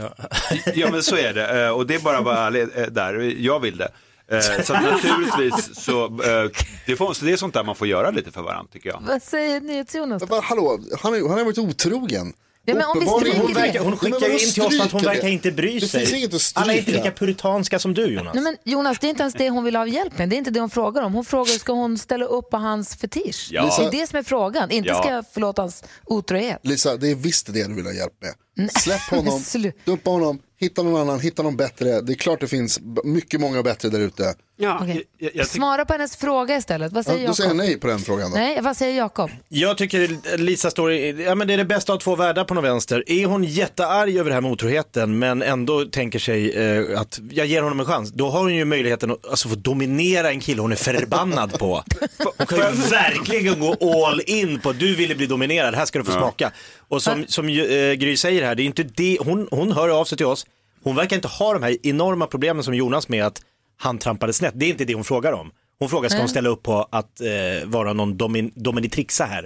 [0.75, 3.35] Ja men så är det Eh, och det är bara att vara ärlig eh, där,
[3.37, 3.91] jag vill det.
[4.31, 4.73] Eh, Så
[5.21, 6.49] naturligtvis så, eh,
[6.85, 9.03] det, får, så det är sånt där man får göra lite för varandra tycker jag.
[9.07, 10.23] Vad säger NyhetsJonas?
[10.29, 12.33] Men, hallå, han, är, han har varit otrogen.
[12.69, 14.51] Ja, men om vi Uppenbarligen- stryker Hon, verkar, hon Ja, men skickar ju vadå in
[14.53, 15.29] till oss att hon stryka verkar det?
[15.33, 15.99] inte bry Det sig.
[16.05, 18.33] finns inget att Alla är inte lika puritanska som du Jonas.
[18.35, 20.29] Nej, men Jonas, det är inte ens det hon vill ha hjälp med.
[20.29, 21.13] Det är inte det hon frågar om.
[21.13, 23.47] Hon frågar, ska hon ställa upp på hans fetisch?
[23.51, 23.75] Ja.
[23.79, 24.71] Det är det som är frågan.
[24.71, 25.01] Inte Ja.
[25.03, 26.59] ska jag förlåta hans otrohet.
[26.63, 28.71] Lisa, det är visst det du vill ha hjälp med.
[28.71, 32.01] Släpp honom, Slu- dumpa honom, hitta någon annan, hitta någon bättre.
[32.01, 34.35] Det är klart det finns mycket många bättre där ute.
[34.59, 34.79] Ja.
[34.81, 35.03] Okej.
[35.17, 36.91] Jag, jag Svara på hennes fråga istället.
[36.91, 37.65] Vad Ja, säger då säger jag Jakob?
[37.67, 38.37] nej på den frågan då.
[38.37, 39.31] Nej, vad säger Jakob?
[39.49, 42.53] Jag tycker Lisa står i, ja men det är det bästa av två världar på
[42.53, 43.03] något vänster.
[43.07, 47.45] Är hon jättearg över det här med otroheten men ändå tänker sig eh, att jag
[47.47, 50.61] ger honom en chans, då har hon ju möjligheten att alltså, få dominera en kille
[50.61, 51.83] hon är förbannad på.
[52.37, 56.05] Hon kan ju verkligen gå all in på du ville bli dominerad, här ska du
[56.05, 56.51] få smaka.
[56.87, 60.05] Och som, som eh, Gry säger här, det är inte det, hon, hon hör av
[60.05, 60.45] sig till oss,
[60.83, 63.41] hon verkar inte ha de här enorma problemen som Jonas med att
[63.77, 64.53] han trampade snett.
[64.55, 65.51] Det är inte det hon frågar om.
[65.79, 69.45] Hon frågar, ska hon ställa upp på att eh, vara någon domin, dominatrixa här?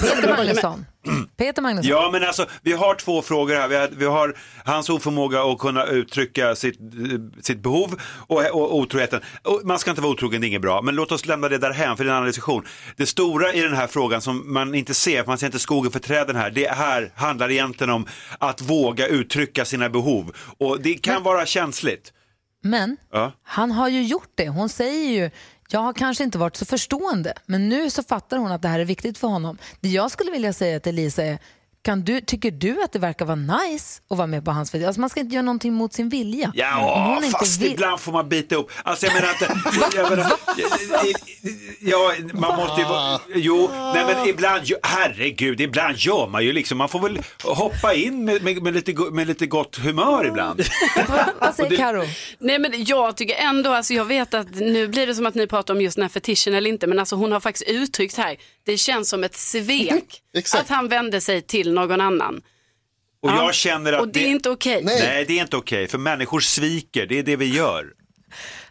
[0.00, 0.86] Peter Magnusson.
[1.36, 1.90] Peter Magnusson.
[1.90, 3.68] Ja men alltså vi har två frågor här.
[3.68, 8.76] Vi har, vi har hans oförmåga att kunna uttrycka sitt, eh, sitt behov och, och
[8.76, 9.20] otroheten.
[9.42, 10.82] Och man ska inte vara otrogen, det är inget bra.
[10.82, 12.64] Men låt oss lämna det därhän för det är en annan diskussion.
[12.96, 15.92] Det stora i den här frågan som man inte ser, för man ser inte skogen
[15.92, 16.50] för träden här.
[16.50, 18.06] Det här handlar egentligen om
[18.38, 20.32] att våga uttrycka sina behov.
[20.58, 22.12] Och det kan vara känsligt.
[22.62, 23.32] Men Ja.
[23.42, 24.48] han har ju gjort det.
[24.48, 25.30] Hon säger ju,
[25.68, 28.80] jag har kanske inte varit så förstående, men nu så fattar hon att det här
[28.80, 29.58] är viktigt för honom.
[29.80, 31.38] Det jag skulle vilja säga till Lisa är,
[31.84, 34.86] kan du, tycker du att det verkar vara nice att vara med på hans fest?
[34.86, 36.52] Alltså man ska inte göra någonting mot sin vilja.
[36.54, 38.70] Ja, fast vill- ibland får man bita ihop.
[38.82, 39.46] Alltså jag menar inte...
[39.96, 40.32] Jag menar,
[41.80, 43.20] ja, man måste ju vara...
[43.34, 48.24] Jo, nej men ibland, herregud, ibland gör man ju liksom, man får väl hoppa in
[48.24, 50.62] med, med, med, lite, med lite gott humör ibland.
[51.40, 52.02] Vad säger Karo?
[52.38, 55.46] Nej men jag tycker ändå, alltså jag vet att nu blir det som att ni
[55.46, 58.36] pratar om just den här fetischen eller inte, men alltså hon har faktiskt uttryckt här,
[58.64, 60.62] det känns som ett svek Exakt.
[60.62, 62.42] att han vände sig till någon annan.
[63.22, 64.80] Och Ja, jag känner att Och det är inte okej.
[64.84, 65.00] Nej.
[65.00, 67.86] Nej, det är inte okej, för människor sviker, det är det vi gör.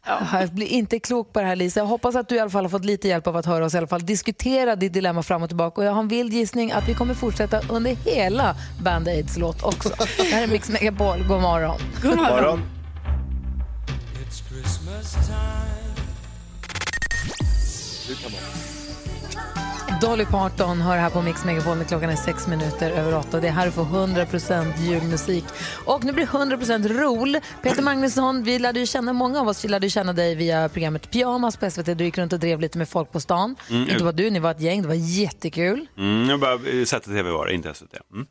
[0.06, 1.80] Jag blir inte klok på det här Lisa.
[1.80, 3.74] Jag hoppas att du i alla fall har fått lite hjälp av att höra oss
[3.74, 5.82] i alla fall diskutera ditt dilemma fram och tillbaka.
[5.82, 9.64] Och jag har en vild gissning att vi kommer fortsätta under hela Band Aids låt
[9.64, 9.90] också.
[10.18, 11.18] Det här är Mix Megapol.
[11.28, 11.80] God morgon.
[12.02, 12.30] God morgon.
[12.30, 12.62] Morgon.
[20.02, 23.40] Dolly Parton hör här på Mix Megapol när klockan är sex minuter över åtta.
[23.40, 25.44] Det är här du får 100% julmusik.
[25.86, 27.38] Och nu blir det 100% rol.
[27.64, 31.12] Peter Magnusson, vi lärde ju känna, många av oss lärde ju känna dig via programmet
[31.12, 31.86] Pyjamas på SVT.
[31.98, 33.56] Du gick runt och drev lite med folk på stan.
[33.70, 34.82] Mm, Inte var du, ni var ett gäng.
[34.82, 35.88] Det var jättekul.
[35.98, 37.94] Mm, jag bara, eh, ZTV var det, inte SVT.
[38.14, 38.26] Mm.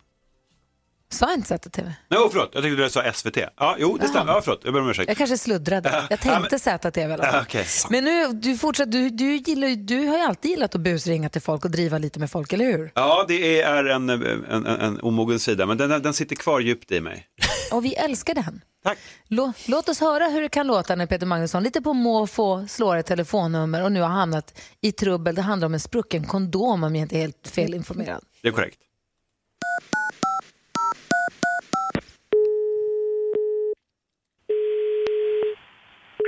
[1.13, 1.93] Sa jag inte ZTV?
[2.09, 3.37] Nej, oh, förlåt, jag tyckte du sa SVT.
[3.57, 4.33] Ja, jo, det stämmer.
[4.33, 5.09] Ja, förlåt, jag ber om ursäkt.
[5.09, 6.07] Jag kanske sluddrade.
[6.11, 7.43] Jag tänkte ZTV i alla fall.
[7.43, 7.67] Okej.
[7.91, 11.43] Men nu, du, fortsätter, du, du, gillar, du har ju alltid gillat att busringa till
[11.43, 12.93] folk och driva lite med folk, eller hur?
[12.95, 16.93] Ja, det är en, en, en, en omogen sida, men den, den sitter kvar djupt
[16.93, 17.27] i mig.
[17.73, 18.61] Och vi älskar den.
[18.85, 18.99] Tack.
[19.29, 22.97] Lå, låt oss höra hur det kan låta när Peter Magnusson lite på måfå slår
[22.97, 25.35] ett telefonnummer och nu har hamnat i trubbel.
[25.35, 28.25] Det handlar om en sprucken kondom om jag inte är helt felinformerad.
[28.43, 28.79] Det är korrekt.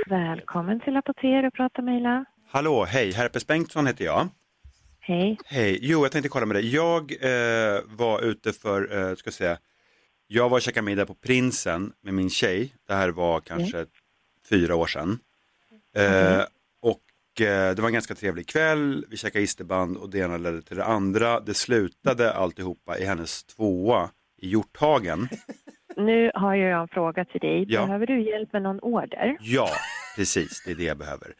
[0.05, 2.25] Välkommen till Apotea och prata med Ila.
[2.47, 4.27] Hallå, hej, Herpes Bengtsson heter jag.
[4.99, 5.37] Hej.
[5.45, 6.75] Hej, jo jag tänkte kolla med dig.
[6.75, 9.57] Jag eh, var ute för, eh, ska jag säga,
[10.27, 12.73] jag var och käkade middag på Prinsen med min tjej.
[12.87, 13.85] Det här var kanske
[14.49, 15.19] fyra år sedan.
[15.95, 16.41] Eh,
[16.81, 20.61] Och eh, det var en ganska trevlig kväll, vi käkade isterband och det ena ledde
[20.61, 21.39] till det andra.
[21.39, 25.27] Det slutade alltihopa i hennes tvåa i Hjorthagen.
[25.97, 27.65] Nu har jag en fråga till dig.
[27.67, 27.85] Ja.
[27.85, 29.37] Behöver du hjälp med någon order?
[29.39, 29.69] Ja,
[30.15, 31.33] precis, det är det jag behöver.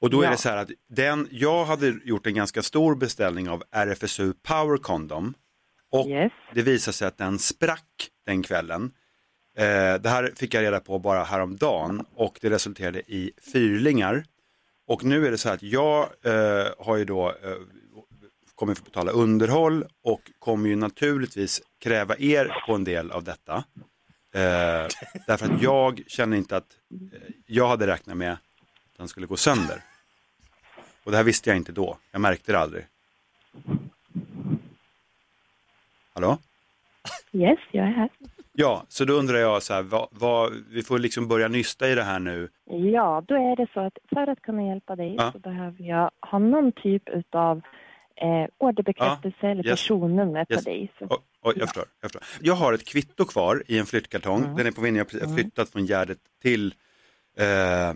[0.00, 0.30] Och då är Ja.
[0.30, 4.76] det så här att den, jag hade gjort en ganska stor beställning av RFSU Power
[4.78, 5.34] Condom
[5.90, 6.06] och
[6.54, 8.90] det visade sig att den sprack den kvällen.
[9.58, 14.24] Eh, det här fick jag reda på bara häromdagen och det resulterade i fyrlingar.
[14.86, 17.34] Och nu är det så här att jag eh, har ju då eh,
[18.54, 23.64] kommer få betala underhåll och kommer ju naturligtvis kräva er på en del av detta.
[24.34, 24.86] Eh,
[25.26, 26.76] därför att jag känner inte att
[27.12, 28.38] eh, jag hade räknat med att
[28.96, 29.80] den skulle gå sönder.
[31.04, 31.98] Och det här visste jag inte då.
[32.12, 32.86] Jag märkte det aldrig.
[36.14, 36.38] Hallå?
[37.32, 38.08] Yes, jag är här.
[38.52, 41.94] Ja, så då undrar jag så här, vad, vad, vi får liksom börja nysta i
[41.94, 42.48] det här nu.
[42.64, 45.32] Ja, då är det så att för att kunna hjälpa dig Ja.
[45.32, 47.62] så behöver jag ha någon typ av
[48.22, 49.80] eh, orderbekräftelse eller yes.
[49.80, 50.64] personnummer Yes.
[50.64, 50.92] på dig.
[50.98, 52.22] Så, Oj, oj, jag, förstår, jag förstår.
[52.40, 54.44] Jag har ett kvitto kvar i en flyttkartong.
[54.44, 54.56] Mm.
[54.56, 56.74] Den är på väg, jag har flyttat från Gärdet till
[57.38, 57.46] eh,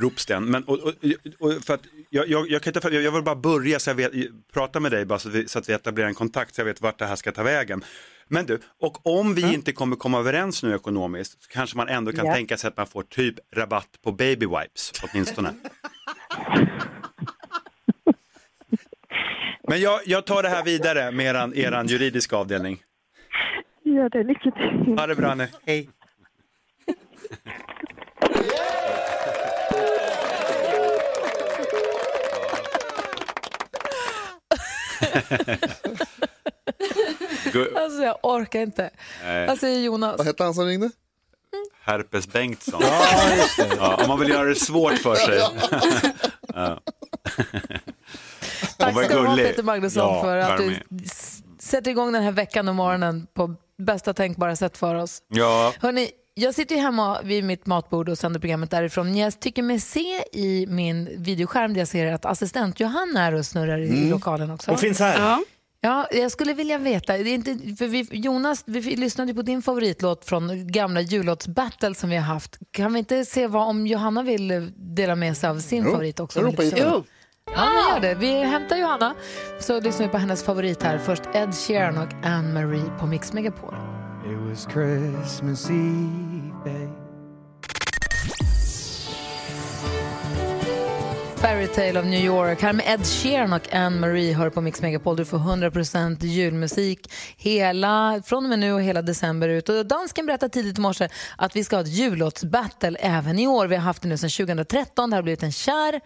[0.00, 0.44] Ropsten.
[0.44, 0.92] Men, och, och,
[1.38, 4.12] och för att jag, jag, jag, kan inte, jag vill bara börja så jag vet,
[4.52, 6.66] prata med dig bara så, att vi, så att vi etablerar en kontakt så jag
[6.66, 7.84] vet vart det här ska ta vägen.
[8.28, 12.12] Men du, och om vi inte kommer komma överens nu ekonomiskt så kanske man ändå
[12.12, 12.34] kan Ja.
[12.34, 15.54] tänka sig att man får typ rabatt på baby wipes åtminstone.
[19.72, 22.82] Men jag, jag tar det här vidare med eran, eran juridiska avdelning.
[23.84, 24.22] gör det.
[24.22, 24.94] Lycka till.
[24.98, 25.88] Ha det bra nu, hej.
[37.76, 38.90] Alltså jag orkar inte.
[39.24, 39.48] Nej.
[39.48, 40.18] Alltså Jonas.
[40.18, 40.90] Vad hette han som ringde?
[41.82, 42.80] Herpes Bengtsson.
[42.82, 43.76] Ja, just det.
[43.76, 45.40] Ja, om man vill göra det svårt för sig.
[46.54, 46.80] Ja.
[48.94, 49.36] Tack ska du ha.
[49.36, 50.76] Peter Magnusson Ja, för att du
[51.58, 55.22] sätter igång den här veckan och morgonen på bästa tänkbara sätt för oss.
[55.28, 59.16] Ja, Hörrni, jag sitter ju hemma vid mitt matbord och sänder programmet därifrån.
[59.16, 63.46] Jag tycker mig se i min videoskärm där jag ser att assistent Johanna är och
[63.46, 64.10] snurrar i Mm.
[64.10, 64.70] lokalen också.
[64.70, 65.20] Hon finns här.
[65.20, 65.42] Ja.
[65.84, 67.12] Ja, jag skulle vilja veta.
[67.12, 72.10] Det är inte, för vi, Jonas, vi lyssnade på din favoritlåt från gamla jullåtsbattle som
[72.10, 72.58] vi har haft.
[72.70, 76.20] Kan vi inte se vad om Johanna vill dela med sig av sin Jo, favorit
[76.20, 76.38] också?
[76.40, 77.02] jag ropar
[77.54, 78.14] Ja, men gör det.
[78.14, 79.14] Vi hämtar Johanna
[79.60, 80.98] så lyssnar vi på hennes favorit här.
[80.98, 83.74] Först Ed Sheeran och Anne-Marie på Mix Megapol.
[84.26, 86.92] It was Christmas Eve, babe.
[91.36, 92.62] Fairytale of New York.
[92.62, 95.16] Här med Ed Sheeran och Anne-Marie hör på Mix Megapol.
[95.16, 99.68] Du får 100% julmusik hela, från och med nu och hela december ut.
[99.68, 103.66] Och dansken berättade tidigt i morse att vi ska ha ett jullåtsbattle även i år.
[103.66, 105.10] Vi har haft det nu sedan 2013.
[105.10, 106.00] Det har blivit en kär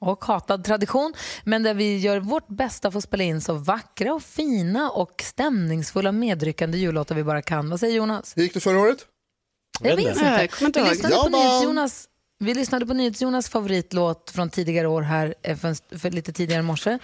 [0.00, 4.14] och hatad tradition, men där vi gör vårt bästa för att spela in så vackra
[4.14, 7.70] och fina och stämningsfulla medryckande jullåtar vi bara kan.
[7.70, 8.36] Vad säger Jonas?
[8.36, 9.06] Hur gick det förra året?
[9.80, 10.24] Jag minns inte.
[10.24, 10.94] Jag kommer inte vi, ihåg.
[10.94, 11.88] lyssnade Jag på vann.
[12.42, 16.60] Vi lyssnade på NyhetsJonas favoritlåt från tidigare år här eh, för, en för lite tidigare
[16.60, 16.98] i morse.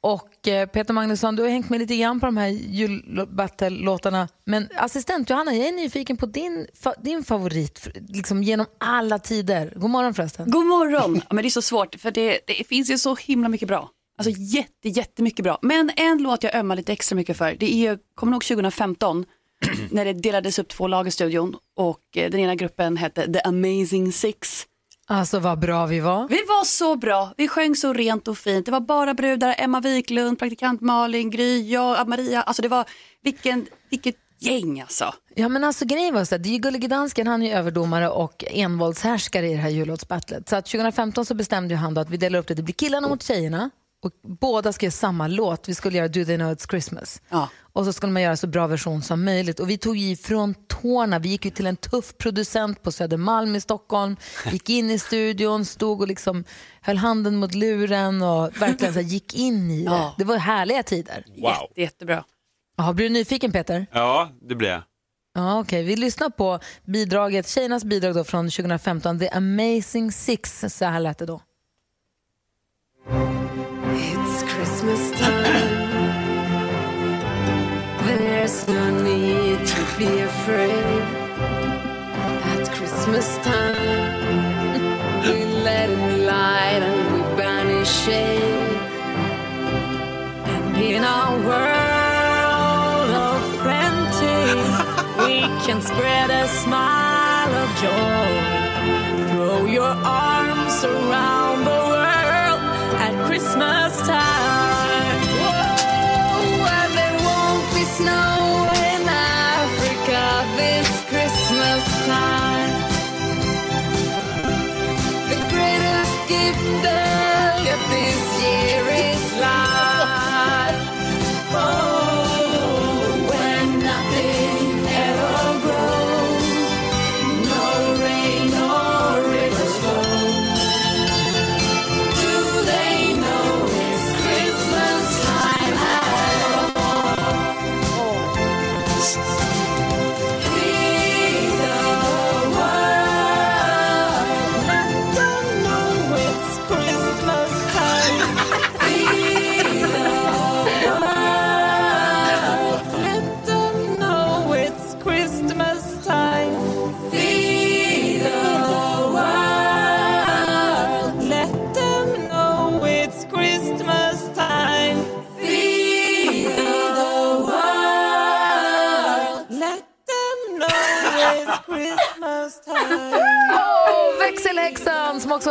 [0.00, 4.28] Och eh, Peter Magnusson, du har hängt med lite grann på de här julbattle-låtarna.
[4.44, 9.72] Men assistent Johanna, jag är nyfiken på din, fa, din favorit liksom genom alla tider.
[9.76, 10.50] God morgon förresten.
[10.50, 11.22] God morgon!
[11.30, 13.90] Men det är så svårt för det, det finns ju så himla mycket bra.
[14.18, 15.58] Alltså jätte, jättemycket bra.
[15.62, 19.24] Men en låt jag ömmar lite extra mycket för, det är, kommer nog 2015
[19.90, 23.40] när det delades upp två lag i studion och eh, den ena gruppen hette The
[23.40, 24.66] Amazing Six
[25.12, 26.28] Alltså vad bra vi var.
[26.28, 28.66] Vi var så bra, vi sjöng så rent och fint.
[28.66, 32.42] Det var bara brudar, Emma Wiklund, praktikant Malin, Gry, jag, Maria.
[32.42, 32.84] Alltså det var,
[33.22, 35.14] vilken, vilket gäng alltså.
[35.34, 37.52] Ja men alltså grejen var så att det är ju Gullige Dansken, han är ju
[37.52, 40.48] överdomare och envåldshärskare i det här jullåtsbattlet.
[40.48, 42.74] Så att 2015 så bestämde ju han då att vi delar upp det, det blir
[42.74, 43.70] killarna mot tjejerna
[44.02, 45.68] och båda ska göra samma låt.
[45.68, 47.22] Vi skulle göra Do They Know It's Christmas.
[47.72, 49.60] Och så skulle man göra så bra version som möjligt.
[49.60, 51.18] Och vi tog i från tårna.
[51.18, 54.16] Vi gick ju till en tuff producent på Södermalm i Stockholm.
[54.52, 56.44] Gick in i studion, stod och liksom
[56.80, 59.90] höll handen mot luren och verkligen så gick in i det.
[59.90, 60.14] Ja.
[60.18, 61.24] Det var härliga tider.
[61.36, 61.52] Wow.
[61.76, 62.24] jättebra.
[62.76, 63.86] Jaha, blir du nyfiken Peter?
[63.92, 64.82] Ja, det blir jag.
[65.34, 65.82] Ja, okej.
[65.82, 70.64] Vi lyssnar på bidraget, tjejernas bidrag då från 2015, The Amazing Six.
[70.68, 71.40] Så här lät det då.
[74.90, 75.70] Christmas time.
[78.06, 81.02] There's no need to be afraid.
[82.50, 88.78] At Christmas time, we let in light and we banish shade.
[90.52, 94.42] And in our world of plenty,
[95.22, 98.30] we can spread a smile of joy.
[99.30, 102.60] Throw your arms around the world
[103.04, 104.59] at Christmas time.
[108.00, 108.29] Snow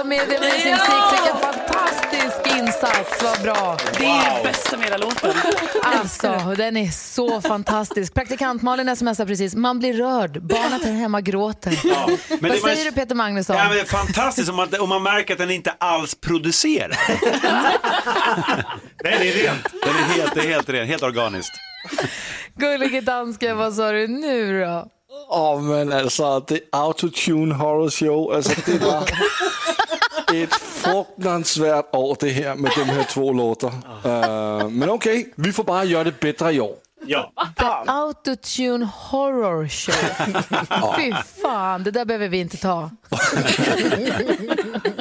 [0.02, 1.12] som också var med i The Amazing Six.
[1.12, 3.78] Vilken fantastisk insats, vad bra.
[3.98, 4.44] Det är wow.
[4.44, 5.34] bästa med hela låten.
[5.84, 8.14] Alltså, den är så fantastisk.
[8.14, 11.80] Praktikant Malin smsar precis, man blir rörd, barnet här hemma gråter.
[11.84, 13.56] Ja, men Vad det var- säger du Peter Magnusson?
[13.56, 16.98] Ja, men det är fantastiskt om man, om man märker att den inte alls producerar.
[19.04, 19.64] Nej, det är rent.
[19.86, 21.52] Den är helt, det är helt ren, helt organiskt.
[22.56, 24.88] Gullige dansken, vad sa du nu då?
[25.30, 29.04] Åh, men alltså, det autotune horror show, alltså det var
[30.34, 33.72] ett fruktansvärt år det här med de här två låtar.
[34.04, 36.76] Eh, men okej, vi får bara göra det bättre i år.
[37.06, 37.32] Ja.
[37.88, 40.96] Autotune Horror Show.
[40.98, 42.90] Fy fan, det där behöver vi inte ta.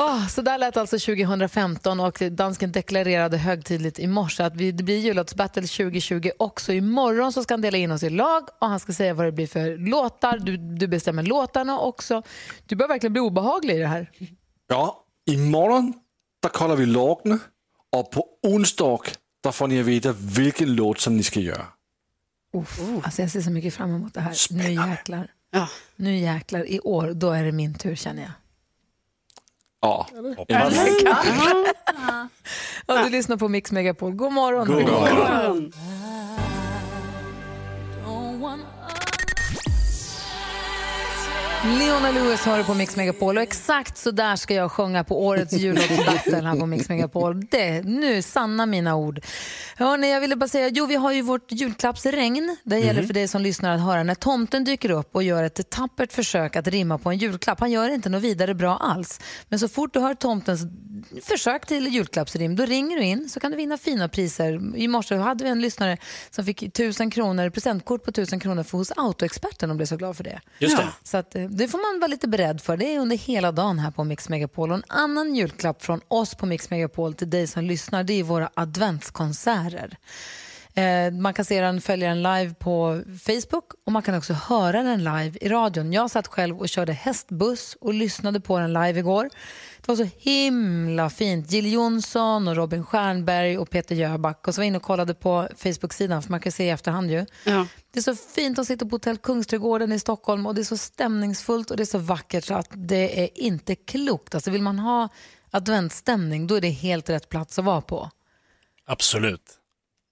[0.00, 4.82] Oh, så där lät alltså 2015 och dansken deklarerade högtidligt i morse att vi, det
[4.82, 6.72] blir jullåtsbattle 2020 också.
[6.72, 9.32] Imorgon så ska han dela in oss i lag och han ska säga vad det
[9.32, 10.38] blir för låtar.
[10.38, 12.22] Du, du bestämmer låtarna också.
[12.66, 14.10] Du börjar verkligen bli obehaglig i det här.
[14.68, 15.92] Ja, imorgon
[16.42, 17.38] där kollar vi låtarna
[17.96, 18.98] och på onsdag
[19.42, 21.66] där får ni veta vilken låt som ni ska göra.
[22.54, 24.34] Uff, alltså jag ser så mycket fram emot det här.
[24.50, 25.30] Nu jäklar.
[25.96, 28.32] Nu jäklar, i år, då är det min tur känner jag.
[29.82, 31.74] Ja, Eller kanske.
[32.86, 34.12] Ja, du lyssnar på Mix Megapol.
[34.14, 34.66] God morgon.
[34.66, 35.72] God morgon.
[41.64, 45.26] Leona Lewis har du på Mix Megapol och exakt så där ska jag sjunga på
[45.26, 47.40] årets jullåtsbattle här på Mix Megapol.
[47.50, 49.20] Det, nu, sanna mina ord.
[49.76, 52.56] Hörrni, jag ville bara säga, jo vi har ju vårt julklappsregn.
[52.64, 53.06] Det gäller Mhm.
[53.06, 56.56] för dig som lyssnar att höra när tomten dyker upp och gör ett tappert försök
[56.56, 57.60] att rimma på en julklapp.
[57.60, 59.20] Han gör inte något vidare bra alls.
[59.48, 60.60] Men så fort du hör tomtens
[61.22, 64.76] försök till julklappsrim, då ringer du in så kan du vinna fina priser.
[64.76, 65.96] I morse hade vi en lyssnare
[66.30, 70.16] som fick 1000 kronor, presentkort på 1000 kronor för hos Autoexperten och blev så glad
[70.16, 70.40] för det.
[70.58, 70.88] Just det.
[71.02, 72.76] Så att, eh, det får man vara lite beredd för.
[72.76, 74.70] Det är under hela dagen här på Mix Megapol.
[74.70, 78.22] Och en annan julklapp från oss på Mix Megapol till dig som lyssnar, det är
[78.22, 79.96] våra adventskonserter.
[80.74, 84.82] Eh, man kan se den, följa den live på Facebook och man kan också höra
[84.82, 85.92] den live i radion.
[85.92, 89.30] Jag satt själv och körde hästbuss och lyssnade på den live igår.
[89.90, 91.52] Var så himla fint.
[91.52, 94.48] Jill Johnson och Robin Stjernberg och Peter Jöback.
[94.48, 97.10] Och så var jag inne och kollade på Facebook-sidan för man kan se i efterhand
[97.10, 97.26] ju.
[97.90, 100.76] Det är så fint att sitta på Hotell Kungsträdgården i Stockholm och det är så
[100.76, 104.34] stämningsfullt och det är så vackert så att det är inte klokt.
[104.34, 105.08] Alltså vill man ha
[105.50, 108.10] adventsstämning då är det helt rätt plats att vara på.
[108.86, 109.58] Absolut.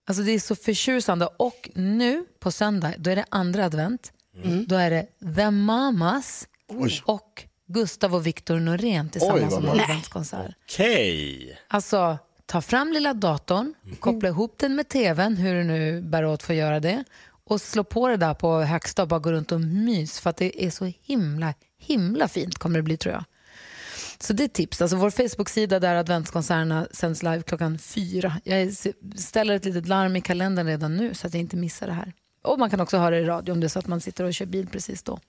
[0.07, 1.29] Alltså det är så förtjusande.
[1.37, 4.13] Och nu på söndag, då är det andra advent.
[4.45, 4.67] Mm.
[4.67, 6.49] Då är det The Mamas
[7.05, 10.55] och Gustav och Viktor Norén tillsammans Oj, som adventskonsert.
[10.65, 11.59] Okej.
[11.69, 16.43] Alltså, ta fram lilla datorn, koppla ihop den med tvn, hur du nu bär åt
[16.43, 17.05] för att göra det.
[17.45, 20.37] Och slå på det där på högsta och bara gå runt och mys för att
[20.37, 23.25] det är så himla, himla fint kommer det bli tror jag.
[24.21, 24.83] Så det är tips.
[24.83, 28.41] Alltså vår Facebook-sida där adventskonserterna sänds live klockan fyra.
[28.45, 28.73] Jag
[29.17, 32.13] ställer ett litet larm i kalendern redan nu så att jag inte missar det här.
[32.49, 34.25] Och man kan också höra det i radio om det är så att man sitter
[34.25, 35.21] och kör bil precis då.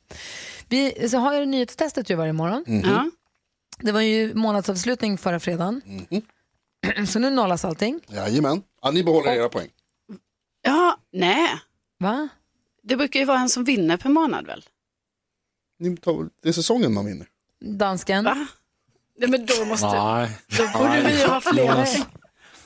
[0.69, 2.63] Vi så har ju nyhetstestet ju varje morgon.
[2.67, 2.81] Mhm.
[2.89, 3.09] Ja.
[3.79, 5.81] Det var ju månadsavslutning förra fredagen.
[7.07, 7.99] Så nu nollas allting.
[8.07, 8.63] Jajamän.
[8.81, 9.69] Ja, ni behåller era poäng.
[10.61, 11.49] Ja, nej.
[11.99, 12.29] Va?
[12.83, 14.65] Det brukar ju vara en som vinner per månad väl?
[16.41, 17.27] Det är säsongen man vinner.
[17.61, 18.23] Dansken.
[18.25, 18.47] Va?
[19.17, 19.87] Nej men då måste...
[19.87, 20.37] Nej.
[20.57, 21.85] Då borde vi ju ha fler.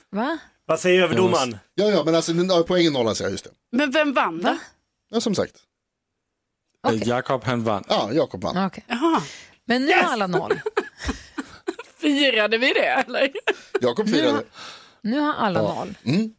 [0.09, 0.37] Va?
[0.65, 1.57] Vad säger överdomaren?
[1.75, 3.49] Ja, ja, men alltså poängen nollas jag, just det.
[3.71, 4.57] Men vem vann då?
[5.11, 5.55] Ja, som sagt.
[6.87, 6.99] Okay.
[7.05, 7.83] Jakob han vann.
[7.87, 8.65] Ja, Jakob vann.
[8.65, 8.83] Okej.
[9.65, 10.51] Men nu har alla noll.
[11.97, 13.31] Firade vi det eller?
[13.81, 14.31] Jakob Nu firade.
[14.31, 14.43] har,
[15.01, 15.73] nu har alla Ja.
[15.75, 15.93] noll.
[16.03, 16.33] Mm.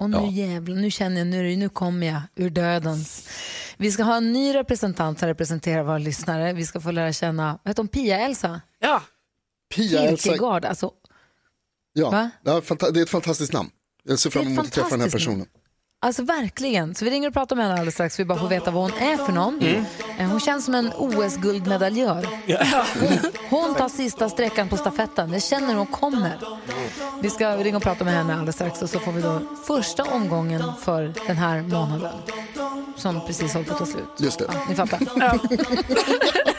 [0.00, 0.30] Och nu Ja.
[0.30, 3.28] jävlar, nu känner jag, nu, nu kommer jag ur dödens.
[3.76, 6.52] Vi ska ha en ny representant som representerar våra lyssnare.
[6.52, 8.60] Vi ska få lära känna, vad heter hon, Pia-Elsa?
[8.78, 9.02] Ja.
[9.74, 10.22] Pia Elsa.
[10.22, 10.92] Kierkegaard, alltså
[11.98, 12.30] Ja, Va?
[12.44, 12.60] ja,
[12.92, 13.70] det är ett fantastiskt namn.
[14.04, 15.46] Jag ser fram emot att träffa den här personen.
[16.00, 16.94] Alltså verkligen.
[16.94, 18.82] Så vi ringer och pratar med henne alldeles strax för vi bara får veta vad
[18.82, 19.62] hon är för någon.
[20.18, 22.26] Eh, Hon känns som en OS-guldmedaljör.
[23.00, 23.18] Hon,
[23.50, 25.32] hon tar sista sträckan på stafetten.
[25.32, 26.38] Jag känner hon kommer.
[27.22, 30.04] Vi ska ringa och prata med henne alldeles strax och så får vi då första
[30.04, 32.12] omgången för den här månaden.
[32.96, 34.04] Som precis håller på att ta slut.
[34.18, 34.44] Just det.
[34.48, 34.98] Ja, ni fattar.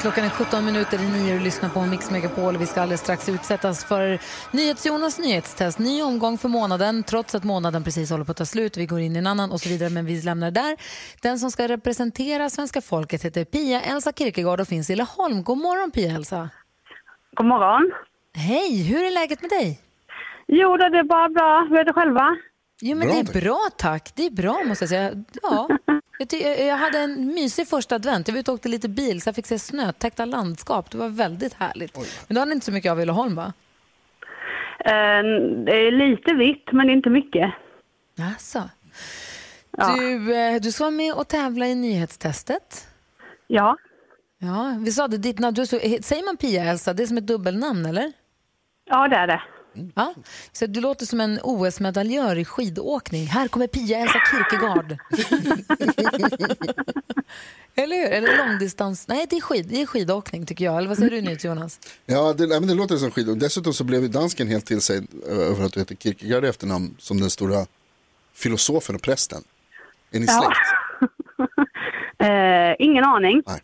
[0.00, 2.56] Klockan är 17 minuter i nio och lyssnar på Mix Megapol.
[2.56, 4.18] Vi ska alldeles strax utsättas för
[4.52, 5.78] NyhetsJonas nyhetstest.
[5.78, 8.76] Ny omgång för månaden, trots att månaden precis håller på att ta slut.
[8.76, 10.76] Vi går in i en annan och så vidare, men vi lämnar det där.
[11.22, 15.42] Den som ska representera svenska folket heter Pia Elsa Kierkegaard och finns i Laholm.
[15.42, 16.50] God morgon Pia Elsa.
[17.34, 17.92] God morgon.
[18.34, 19.80] Hej, hur är läget med dig?
[20.46, 21.66] Jo, det är bara bra.
[21.68, 22.36] Hur är det själva?
[22.80, 24.12] Jo, men det är bra tack.
[24.14, 25.12] Det är bra måste jag säga.
[25.42, 25.68] Ja.
[26.28, 28.28] Jag, jag hade en mysig första advent.
[28.28, 30.90] Jag var ute och åkte lite bil så jag fick se snötäckta landskap.
[30.90, 31.96] Det var väldigt härligt.
[32.28, 33.52] Men då hade ni inte så mycket av i Laholm va?
[34.84, 35.22] Eh,
[35.64, 37.52] det är lite vitt, men inte mycket.
[38.20, 38.68] Alltså.
[39.98, 42.88] Du, eh, du ska vara med och tävla i nyhetstestet.
[43.46, 43.76] Ja.
[44.38, 46.92] Ja, vi sa det, ditt namn, du, så- säger man Pia-Elsa?
[46.92, 48.12] Det är som ett dubbelnamn eller?
[48.84, 49.42] Ja, det är det.
[49.94, 50.14] Ja,
[50.52, 53.26] så du låter som en OS-medaljör i skidåkning.
[53.26, 54.96] Här kommer Pia-Elsa Kierkegaard.
[57.74, 58.06] Eller hur?
[58.12, 59.08] Eller långdistans...
[59.08, 60.78] Nej, det är, skid, det är skidåkning tycker jag.
[60.78, 61.80] Eller vad säger du nu Jonas?
[62.06, 63.30] Ja, det, nej, men det låter som.
[63.30, 66.48] Och Dessutom så blev ju dansken helt till sig över att du heter Kierkegaard i
[66.48, 67.66] efternamn som den stora
[68.34, 69.42] filosofen och prästen.
[70.10, 70.32] Är ni Ja.
[70.42, 71.10] släkt?
[72.18, 73.42] Eh, ingen aning.
[73.46, 73.60] Nej,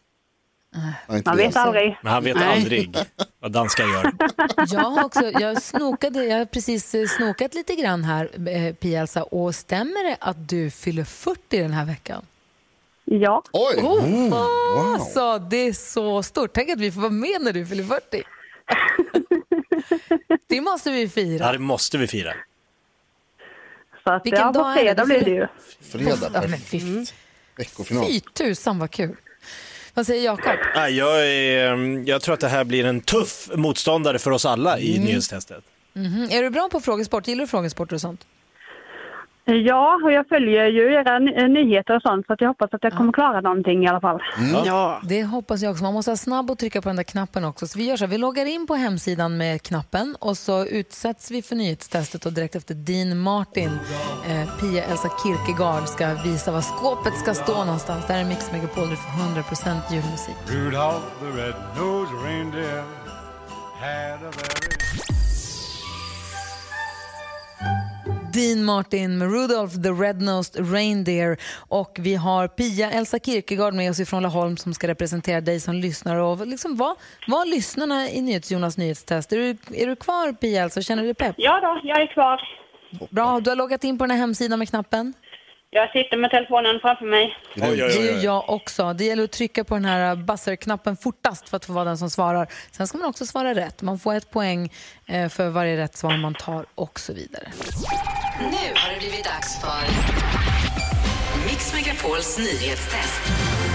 [1.24, 1.98] Man vet aldrig.
[2.02, 2.56] Men han vet Nej.
[2.58, 2.96] aldrig
[3.40, 4.12] vad danskar gör.
[4.74, 9.22] Jag har, också, jag snokade, jag har precis eh, snokat lite grann här, eh, Pia-Elsa.
[9.22, 12.24] Och stämmer det att du fyller 40 den här veckan?
[13.04, 13.42] Ja.
[13.52, 13.76] Oj!
[13.82, 14.98] Oh, Mm, wow.
[14.98, 16.50] Så det är så stort.
[16.54, 18.22] Tänk att vi får vara med när du fyller 40.
[20.46, 21.46] det måste vi fira.
[21.46, 22.32] Ja, det måste vi fira.
[24.04, 24.80] Så att, Vilken ja, på dag är det?
[24.80, 25.46] fredag blir det ju.
[25.92, 27.06] Fredag, Ja, men fy,
[27.56, 28.06] veckofinal.
[28.06, 29.16] fy tusan vad kul.
[29.96, 30.52] Vad säger Jakob?
[30.90, 34.78] Jag, är, mm, jag tror att det här blir en tuff motståndare för oss alla
[34.78, 35.04] i Mm.
[35.04, 35.64] nyhetstestet.
[35.92, 36.28] Mhm.
[36.30, 37.28] Är du bra på frågesport?
[37.28, 38.20] Gillar du frågesport och sånt?
[39.48, 42.84] Ja, och jag följer ju era eh, nyheter och sånt så att jag hoppas att
[42.84, 44.22] jag kommer klara någonting i alla fall.
[44.64, 45.00] Ja.
[45.02, 45.84] Det hoppas jag också.
[45.84, 47.66] Man måste vara snabb och trycka på den där knappen också.
[47.66, 51.30] Så vi gör så här, vi loggar in på hemsidan med knappen och så utsätts
[51.30, 53.70] vi för nyhetstestet och direkt efter Dean Martin,
[54.28, 58.06] eh, Pia Elsa Kierkegaard ska visa var skåpet ska stå någonstans.
[58.06, 60.34] Där är Mix Megapol, du får 100% julmusik.
[60.46, 62.75] Rudolph the red-nosed reindeer
[68.36, 71.36] Dean Martin med Rudolph the Red-Nosed Reindeer.
[71.68, 75.74] Och vi har Pia Elsa Kierkegaard med oss ifrån Laholm som ska representera dig som
[75.74, 76.16] lyssnar.
[76.16, 76.96] Och liksom var,
[77.28, 79.32] var lyssnarna i NyhetsJonas nyhetstest?
[79.32, 80.82] Är du, är du kvar Pia Elsa?
[80.82, 81.34] Känner du dig pepp?
[81.38, 82.40] Ja då, jag är kvar.
[83.10, 85.14] Bra, du har loggat in på den här hemsidan med knappen?
[85.76, 87.36] Jag sitter med telefonen framför mig.
[87.54, 88.92] Det är jag också.
[88.92, 92.10] Det gäller att trycka på den här buzzer-knappen fortast för att få vara den som
[92.10, 92.48] svarar.
[92.70, 93.82] Sen ska man också svara rätt.
[93.82, 94.72] Man får ett poäng
[95.06, 97.48] eh, för varje rätt svar man tar och så vidare.
[98.40, 99.82] Nu har det blivit dags för
[101.46, 103.22] Mix Megapols nyhetstest.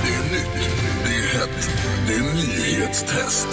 [0.04, 0.70] Det är nytt,
[1.06, 1.70] det är hett,
[2.08, 3.48] det är nyhetstest.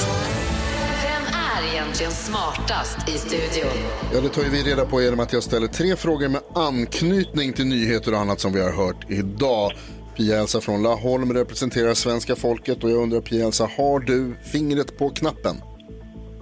[1.59, 3.71] Är egentligen smartast i studion?
[4.15, 7.53] Ja, det tar ju vi reda på genom att jag ställer tre frågor med anknytning
[7.53, 9.73] till nyheter och annat som vi har hört idag.
[10.17, 15.57] Pia-Elsa från Laholm representerar svenska folket och jag undrar Pia-Elsa, har du fingret på knappen?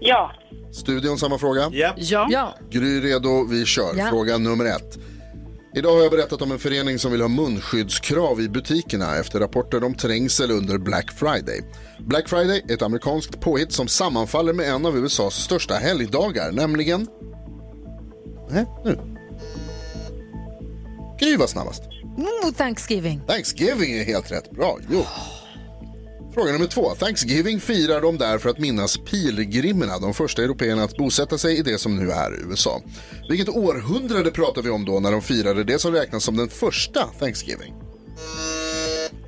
[0.01, 0.33] Ja.
[0.73, 1.71] Studion, samma fråga?
[1.73, 2.27] Ja.
[2.31, 2.55] ja.
[2.71, 3.95] Gry redo, vi kör.
[3.97, 4.07] Ja.
[4.11, 4.99] Fråga nummer ett.
[5.77, 9.85] Idag har jag berättat om en förening som vill ha munskyddskrav i butikerna efter rapporter
[9.85, 11.61] om trängsel under Black Friday.
[11.99, 17.07] Black Friday är ett amerikanskt påhitt som sammanfaller med en av USAs största helgdagar, nämligen...
[18.51, 18.99] Nej, nu.
[21.21, 21.83] Gry var snabbast.
[22.03, 23.21] Mm, Thanksgiving.
[23.27, 24.51] Thanksgiving är helt rätt.
[24.51, 25.05] Bra, jo.
[26.37, 26.95] Fråga nummer två.
[26.95, 31.63] Thanksgiving firar de där för att minnas pilgrimerna, de första européerna att bosätta sig i
[31.63, 32.83] det som nu är USA.
[33.29, 37.07] Vilket århundrade pratar vi om då när de firade det som räknas som den första
[37.19, 37.75] Thanksgiving?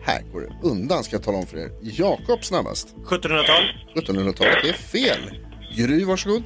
[0.02, 1.70] Här går det undan ska jag tala om för er.
[1.82, 2.94] Jakob snabbast.
[3.06, 3.62] 1700-tal.
[3.94, 5.30] 1700-talet är fel.
[5.76, 6.42] Gry, varsågod.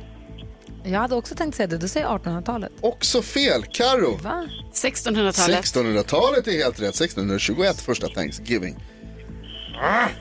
[0.85, 1.79] Jag hade också tänkt säga det.
[1.79, 2.73] Du säger 1800-talet.
[2.81, 3.65] Också fel.
[3.73, 4.17] Karo.
[4.17, 4.49] Va?
[4.73, 5.65] 1600-talet.
[5.65, 6.95] 1600-talet är helt rätt.
[6.95, 8.77] 1621 första Thanksgiving.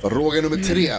[0.01, 0.91] Fråga nummer tre.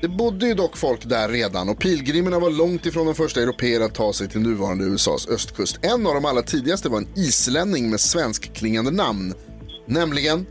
[0.00, 3.80] Det bodde ju dock folk där redan och pilgrimerna var långt ifrån de första européer
[3.80, 5.78] att ta sig till nuvarande USAs östkust.
[5.82, 9.34] En av de allra tidigaste var en islänning med svenskklingande namn.
[9.86, 10.46] Nämligen...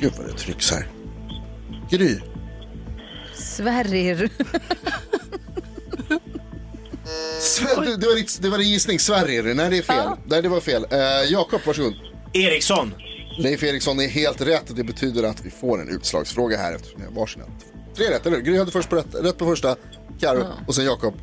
[0.00, 0.88] Gud vad det trycks här.
[1.90, 2.18] Gry.
[3.34, 4.30] Sverrir.
[7.40, 8.98] Sve- det, det, var ditt, det var din gissning.
[8.98, 9.42] Sverige.
[9.42, 10.08] Nej, det är fel.
[10.26, 10.86] Nej, det var fel.
[10.92, 11.94] Uh, Jakob, varsågod.
[12.32, 12.94] Eriksson.
[13.38, 17.00] Leif Eriksson är helt rätt och det betyder att vi får en utslagsfråga här eftersom
[17.02, 17.44] jag har varsina.
[17.96, 18.44] Tre rätt, eller hur?
[18.44, 19.76] Gry hade först på rätt, rätt på första,
[20.20, 20.46] Karo Ja.
[20.66, 21.14] och sen Jakob.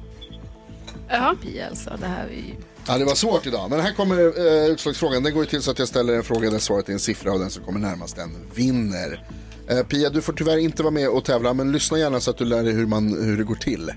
[1.10, 1.36] Ja.
[1.44, 2.56] Pia Elsa, det här är ju...
[2.88, 5.24] Ja, det var svårt idag, men här kommer uh, utslagsfrågan.
[5.24, 7.32] Den går ju till så att jag ställer en fråga där svaret är en siffra
[7.34, 9.28] och den som kommer närmast den vinner.
[9.70, 12.38] Eh, Pia, du får tyvärr inte vara med och tävla, men lyssna gärna så att
[12.38, 13.92] du lär dig hur, man, hur det går till.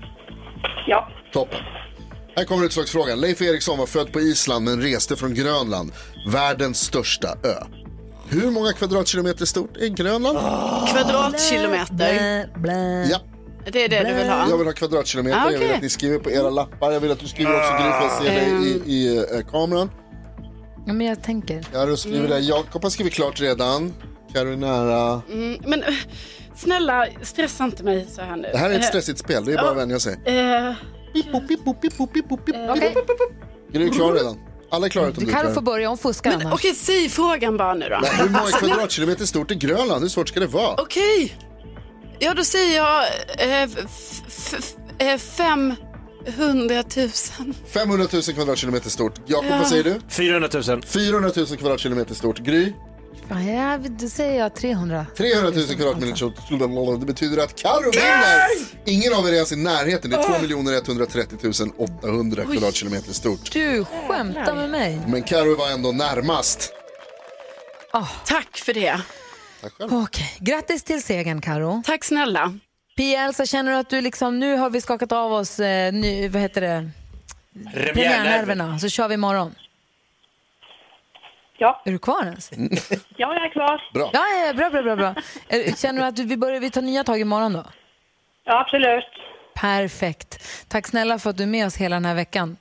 [0.87, 1.09] Ja.
[1.33, 1.59] Toppen.
[2.35, 3.19] Här kommer utslagsfrågan.
[3.21, 5.91] Leif Eriksson var född på Island men reste från Grönland,
[6.31, 7.63] världens största ö.
[8.29, 10.37] Hur många kvadratkilometer stort är Grönland?
[10.93, 12.49] Kvadratkilometer.
[13.11, 13.19] Ja.
[13.71, 14.49] Det är det du vill ha?
[14.49, 15.37] Jag vill ha kvadratkilometer.
[15.37, 15.75] Ah, Jag vill okej.
[15.75, 16.91] att ni skriver på era lappar.
[16.91, 19.91] Jag vill att du skriver också Gry, för jag ser dig i, i eh, kameran.
[20.87, 21.61] Ja, men jag tänker.
[21.71, 22.29] Karo skriver Mm.
[22.31, 22.39] där.
[22.39, 23.93] Jakob har skrivit klart redan.
[24.33, 25.21] Karo är nära.
[25.31, 25.87] Mm, men eh,
[26.55, 28.47] snälla, stressa inte mig så här nu.
[28.51, 29.45] Det här är ett Eh, stressigt spel.
[29.45, 29.71] Det är bara ja.
[29.71, 30.13] att vänja sig.
[30.25, 30.73] Eh.
[33.71, 34.37] Gry är klar redan.
[34.71, 35.37] Alla är klara utom Du du.
[35.37, 36.53] kan få börja, hon fuskar men annars.
[36.53, 37.99] okej, säg frågan bara nu då.
[38.01, 40.01] Nej, hur många kvadratkilometer stort är Grönland?
[40.03, 40.75] Hur svårt ska det vara?
[40.81, 41.37] Okej.
[42.19, 43.03] Ja, då säger jag
[43.37, 47.09] eh, f- f- eh, 500 000.
[47.73, 49.13] 500 000 kvadratkilometer stort.
[49.25, 49.57] Jakob, Ja.
[49.57, 50.01] vad säger du?
[50.09, 50.81] 400 000.
[50.85, 52.39] 400 000 kvadratkilometer stort.
[52.39, 52.73] Gry?
[53.29, 55.05] Ja, då säger jag 300.
[55.17, 56.99] 300 000 kvadratmeter stort.
[56.99, 58.85] Det betyder att Karo vinner!
[58.85, 60.09] Ingen av er är ens i närheten.
[60.11, 61.37] Det är 2 130
[61.77, 62.57] 800 Oj.
[62.57, 63.51] kvadratkilometer stort.
[63.51, 65.01] Du skämtar med mig.
[65.07, 66.73] Men Karo var ändå närmast.
[68.25, 69.01] Tack för det.
[69.61, 69.93] Tack själv.
[69.93, 71.83] Okej, grattis till segern Karo.
[71.85, 72.59] Tack snälla.
[72.97, 76.29] Pia Elsa, känner du att du liksom, nu har vi skakat av oss, eh, ny,
[76.29, 76.89] vad heter det,
[77.73, 79.55] premiärnerverna, så kör vi imorgon.
[81.57, 81.81] Ja.
[81.85, 82.51] Är du kvar ens?
[83.17, 83.81] Ja, jag är klar.
[83.93, 84.09] Bra.
[84.13, 84.95] Ja, ja, bra, bra, bra.
[84.95, 85.15] bra.
[85.47, 87.63] Eh, Känner du att vi, börjar, vi tar nya tag imorgon då?
[88.43, 89.05] Ja, absolut.
[89.55, 90.43] Perfekt.
[90.69, 92.57] Tack snälla för att du är med oss hela den här veckan.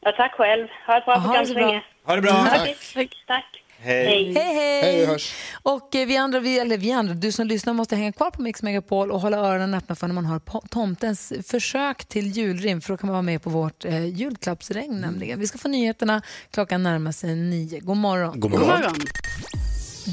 [0.00, 0.68] Ja, tack själv.
[0.86, 1.66] Ha ett bra Ha det program så bra.
[1.66, 1.82] länge.
[2.06, 2.32] Ha det bra.
[2.32, 2.76] Tack.
[2.94, 3.24] Tack.
[3.26, 3.62] tack.
[3.78, 4.04] Hej.
[4.06, 4.80] Hej, hej.
[4.82, 5.34] Hej, vi hörs.
[5.62, 8.42] Och eh, vi andra, vi, eller vi andra, du som lyssnar måste hänga kvar på
[8.42, 12.92] Mix Megapol och hålla öronen öppna för när man hör tomtens försök till julrim, för
[12.92, 15.40] då kan man vara med på vårt eh, julklappsregn nämligen.
[15.40, 17.80] Vi ska få nyheterna, klockan närmar sig nio.
[17.80, 18.40] God morgon.
[18.40, 18.94] God morgon.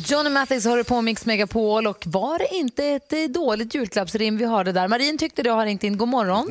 [0.08, 4.46] Johnny Mathis hör på Mix Megapol och var det inte ett eh, dåligt julklappsrim vi
[4.46, 4.88] hörde där?
[4.88, 5.98] Marin tyckte det och har ringt in.
[5.98, 6.46] God morgon.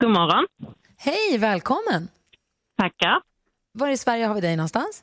[0.00, 0.46] God morgon.
[0.96, 2.08] Hej, välkommen.
[2.78, 3.20] Tackar.
[3.72, 5.02] Var i Sverige har vi dig någonstans?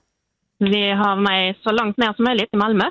[0.59, 2.83] Vi har med så långt ner som möjligt i Malmö.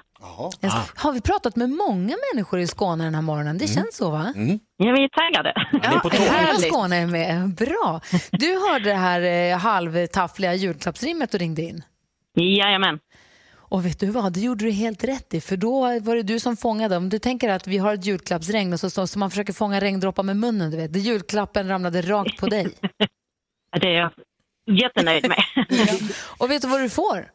[0.62, 0.72] Yes.
[0.96, 3.58] Har vi pratat med många människor i Skåne den här morgonen?
[3.58, 4.32] Det känns så va?
[4.76, 5.52] Ja, vi är taggade.
[5.82, 7.54] Ja, hela Skåne är med.
[7.54, 8.00] Bra.
[8.30, 11.82] Du hörde det här eh, halvtaffliga julklappsrimmet och ringde in.
[12.36, 12.98] Jajamän.
[13.74, 16.40] Och vet du vad, det gjorde du helt rätt i, för då var det du
[16.40, 16.96] som fångade.
[16.96, 19.80] Om du tänker att vi har ett julklappsregn och så, så, så man försöker fånga
[19.80, 20.92] regndroppar med munnen, du vet.
[20.92, 22.66] Det julklappen ramlade rakt på dig.
[23.80, 24.12] Det är jag
[24.66, 25.44] jättenöjd med.
[26.38, 27.30] Och vet du vad du får?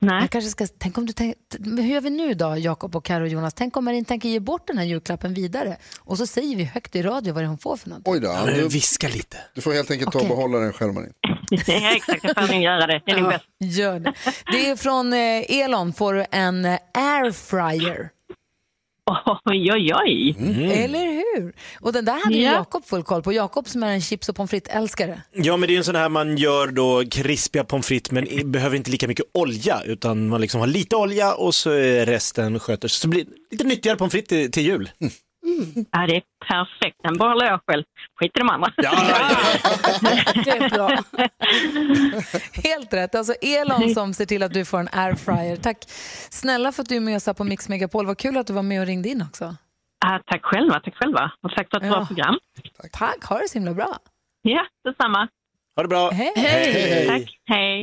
[0.00, 0.20] Nej.
[0.20, 3.22] Jag kanske ska, tänk om du tänk, hur gör vi nu då, Jakob och Karo
[3.22, 3.54] och Jonas?
[3.54, 6.96] Tänk om Marin tänker ge bort den här julklappen vidare och så säger vi högt
[6.96, 8.02] i radio vad det är hon får för något.
[8.04, 8.26] Oj då.
[8.28, 9.36] Ja, men viska lite.
[9.54, 11.12] Du får helt enkelt ta och behålla den själv Marin.
[11.66, 12.24] Ja, exakt.
[12.24, 13.02] Jag får göra det.
[13.06, 13.44] Det är bäst.
[13.60, 14.12] Gör det.
[14.52, 18.10] Det är från eh, Elon får du en eh, airfryer.
[19.44, 20.36] Oj, oj, oj.
[20.72, 21.52] Eller hur?
[21.80, 22.52] Och den där hade Ja.
[22.52, 23.32] Jakob full koll på.
[23.32, 25.20] Jakob som är en chips och pommes frites-älskare.
[25.32, 28.76] Ja, men det är en sån här man gör då krispiga pommes frites men behöver
[28.76, 31.70] inte lika mycket olja utan man liksom har lite olja och så
[32.04, 33.00] resten sköter sig.
[33.00, 34.90] Så blir det lite nyttigare pommes frites till, till jul.
[35.92, 36.96] Ja, det är perfekt.
[37.02, 37.84] En bara låg själv.
[38.20, 38.72] Skit i de andra.
[40.44, 40.88] Det är bra.
[42.70, 43.14] Helt rätt.
[43.14, 45.56] Alltså Elon som ser till att du får en airfryer.
[45.56, 45.84] Tack
[46.30, 48.06] snälla för att du är med oss här på Mix Megapol.
[48.06, 49.56] Vad kul att du var med och ringde in också.
[50.06, 51.30] Ja, tack själva, tack själva.
[51.42, 52.06] Och tack för ett bra Ja.
[52.06, 52.38] program.
[52.92, 53.96] Tack, ha det så himla bra.
[54.42, 55.28] Ja, detsamma.
[55.76, 56.10] Ha det bra.
[56.10, 57.06] Hej.
[57.08, 57.38] Tack.
[57.46, 57.82] Hej.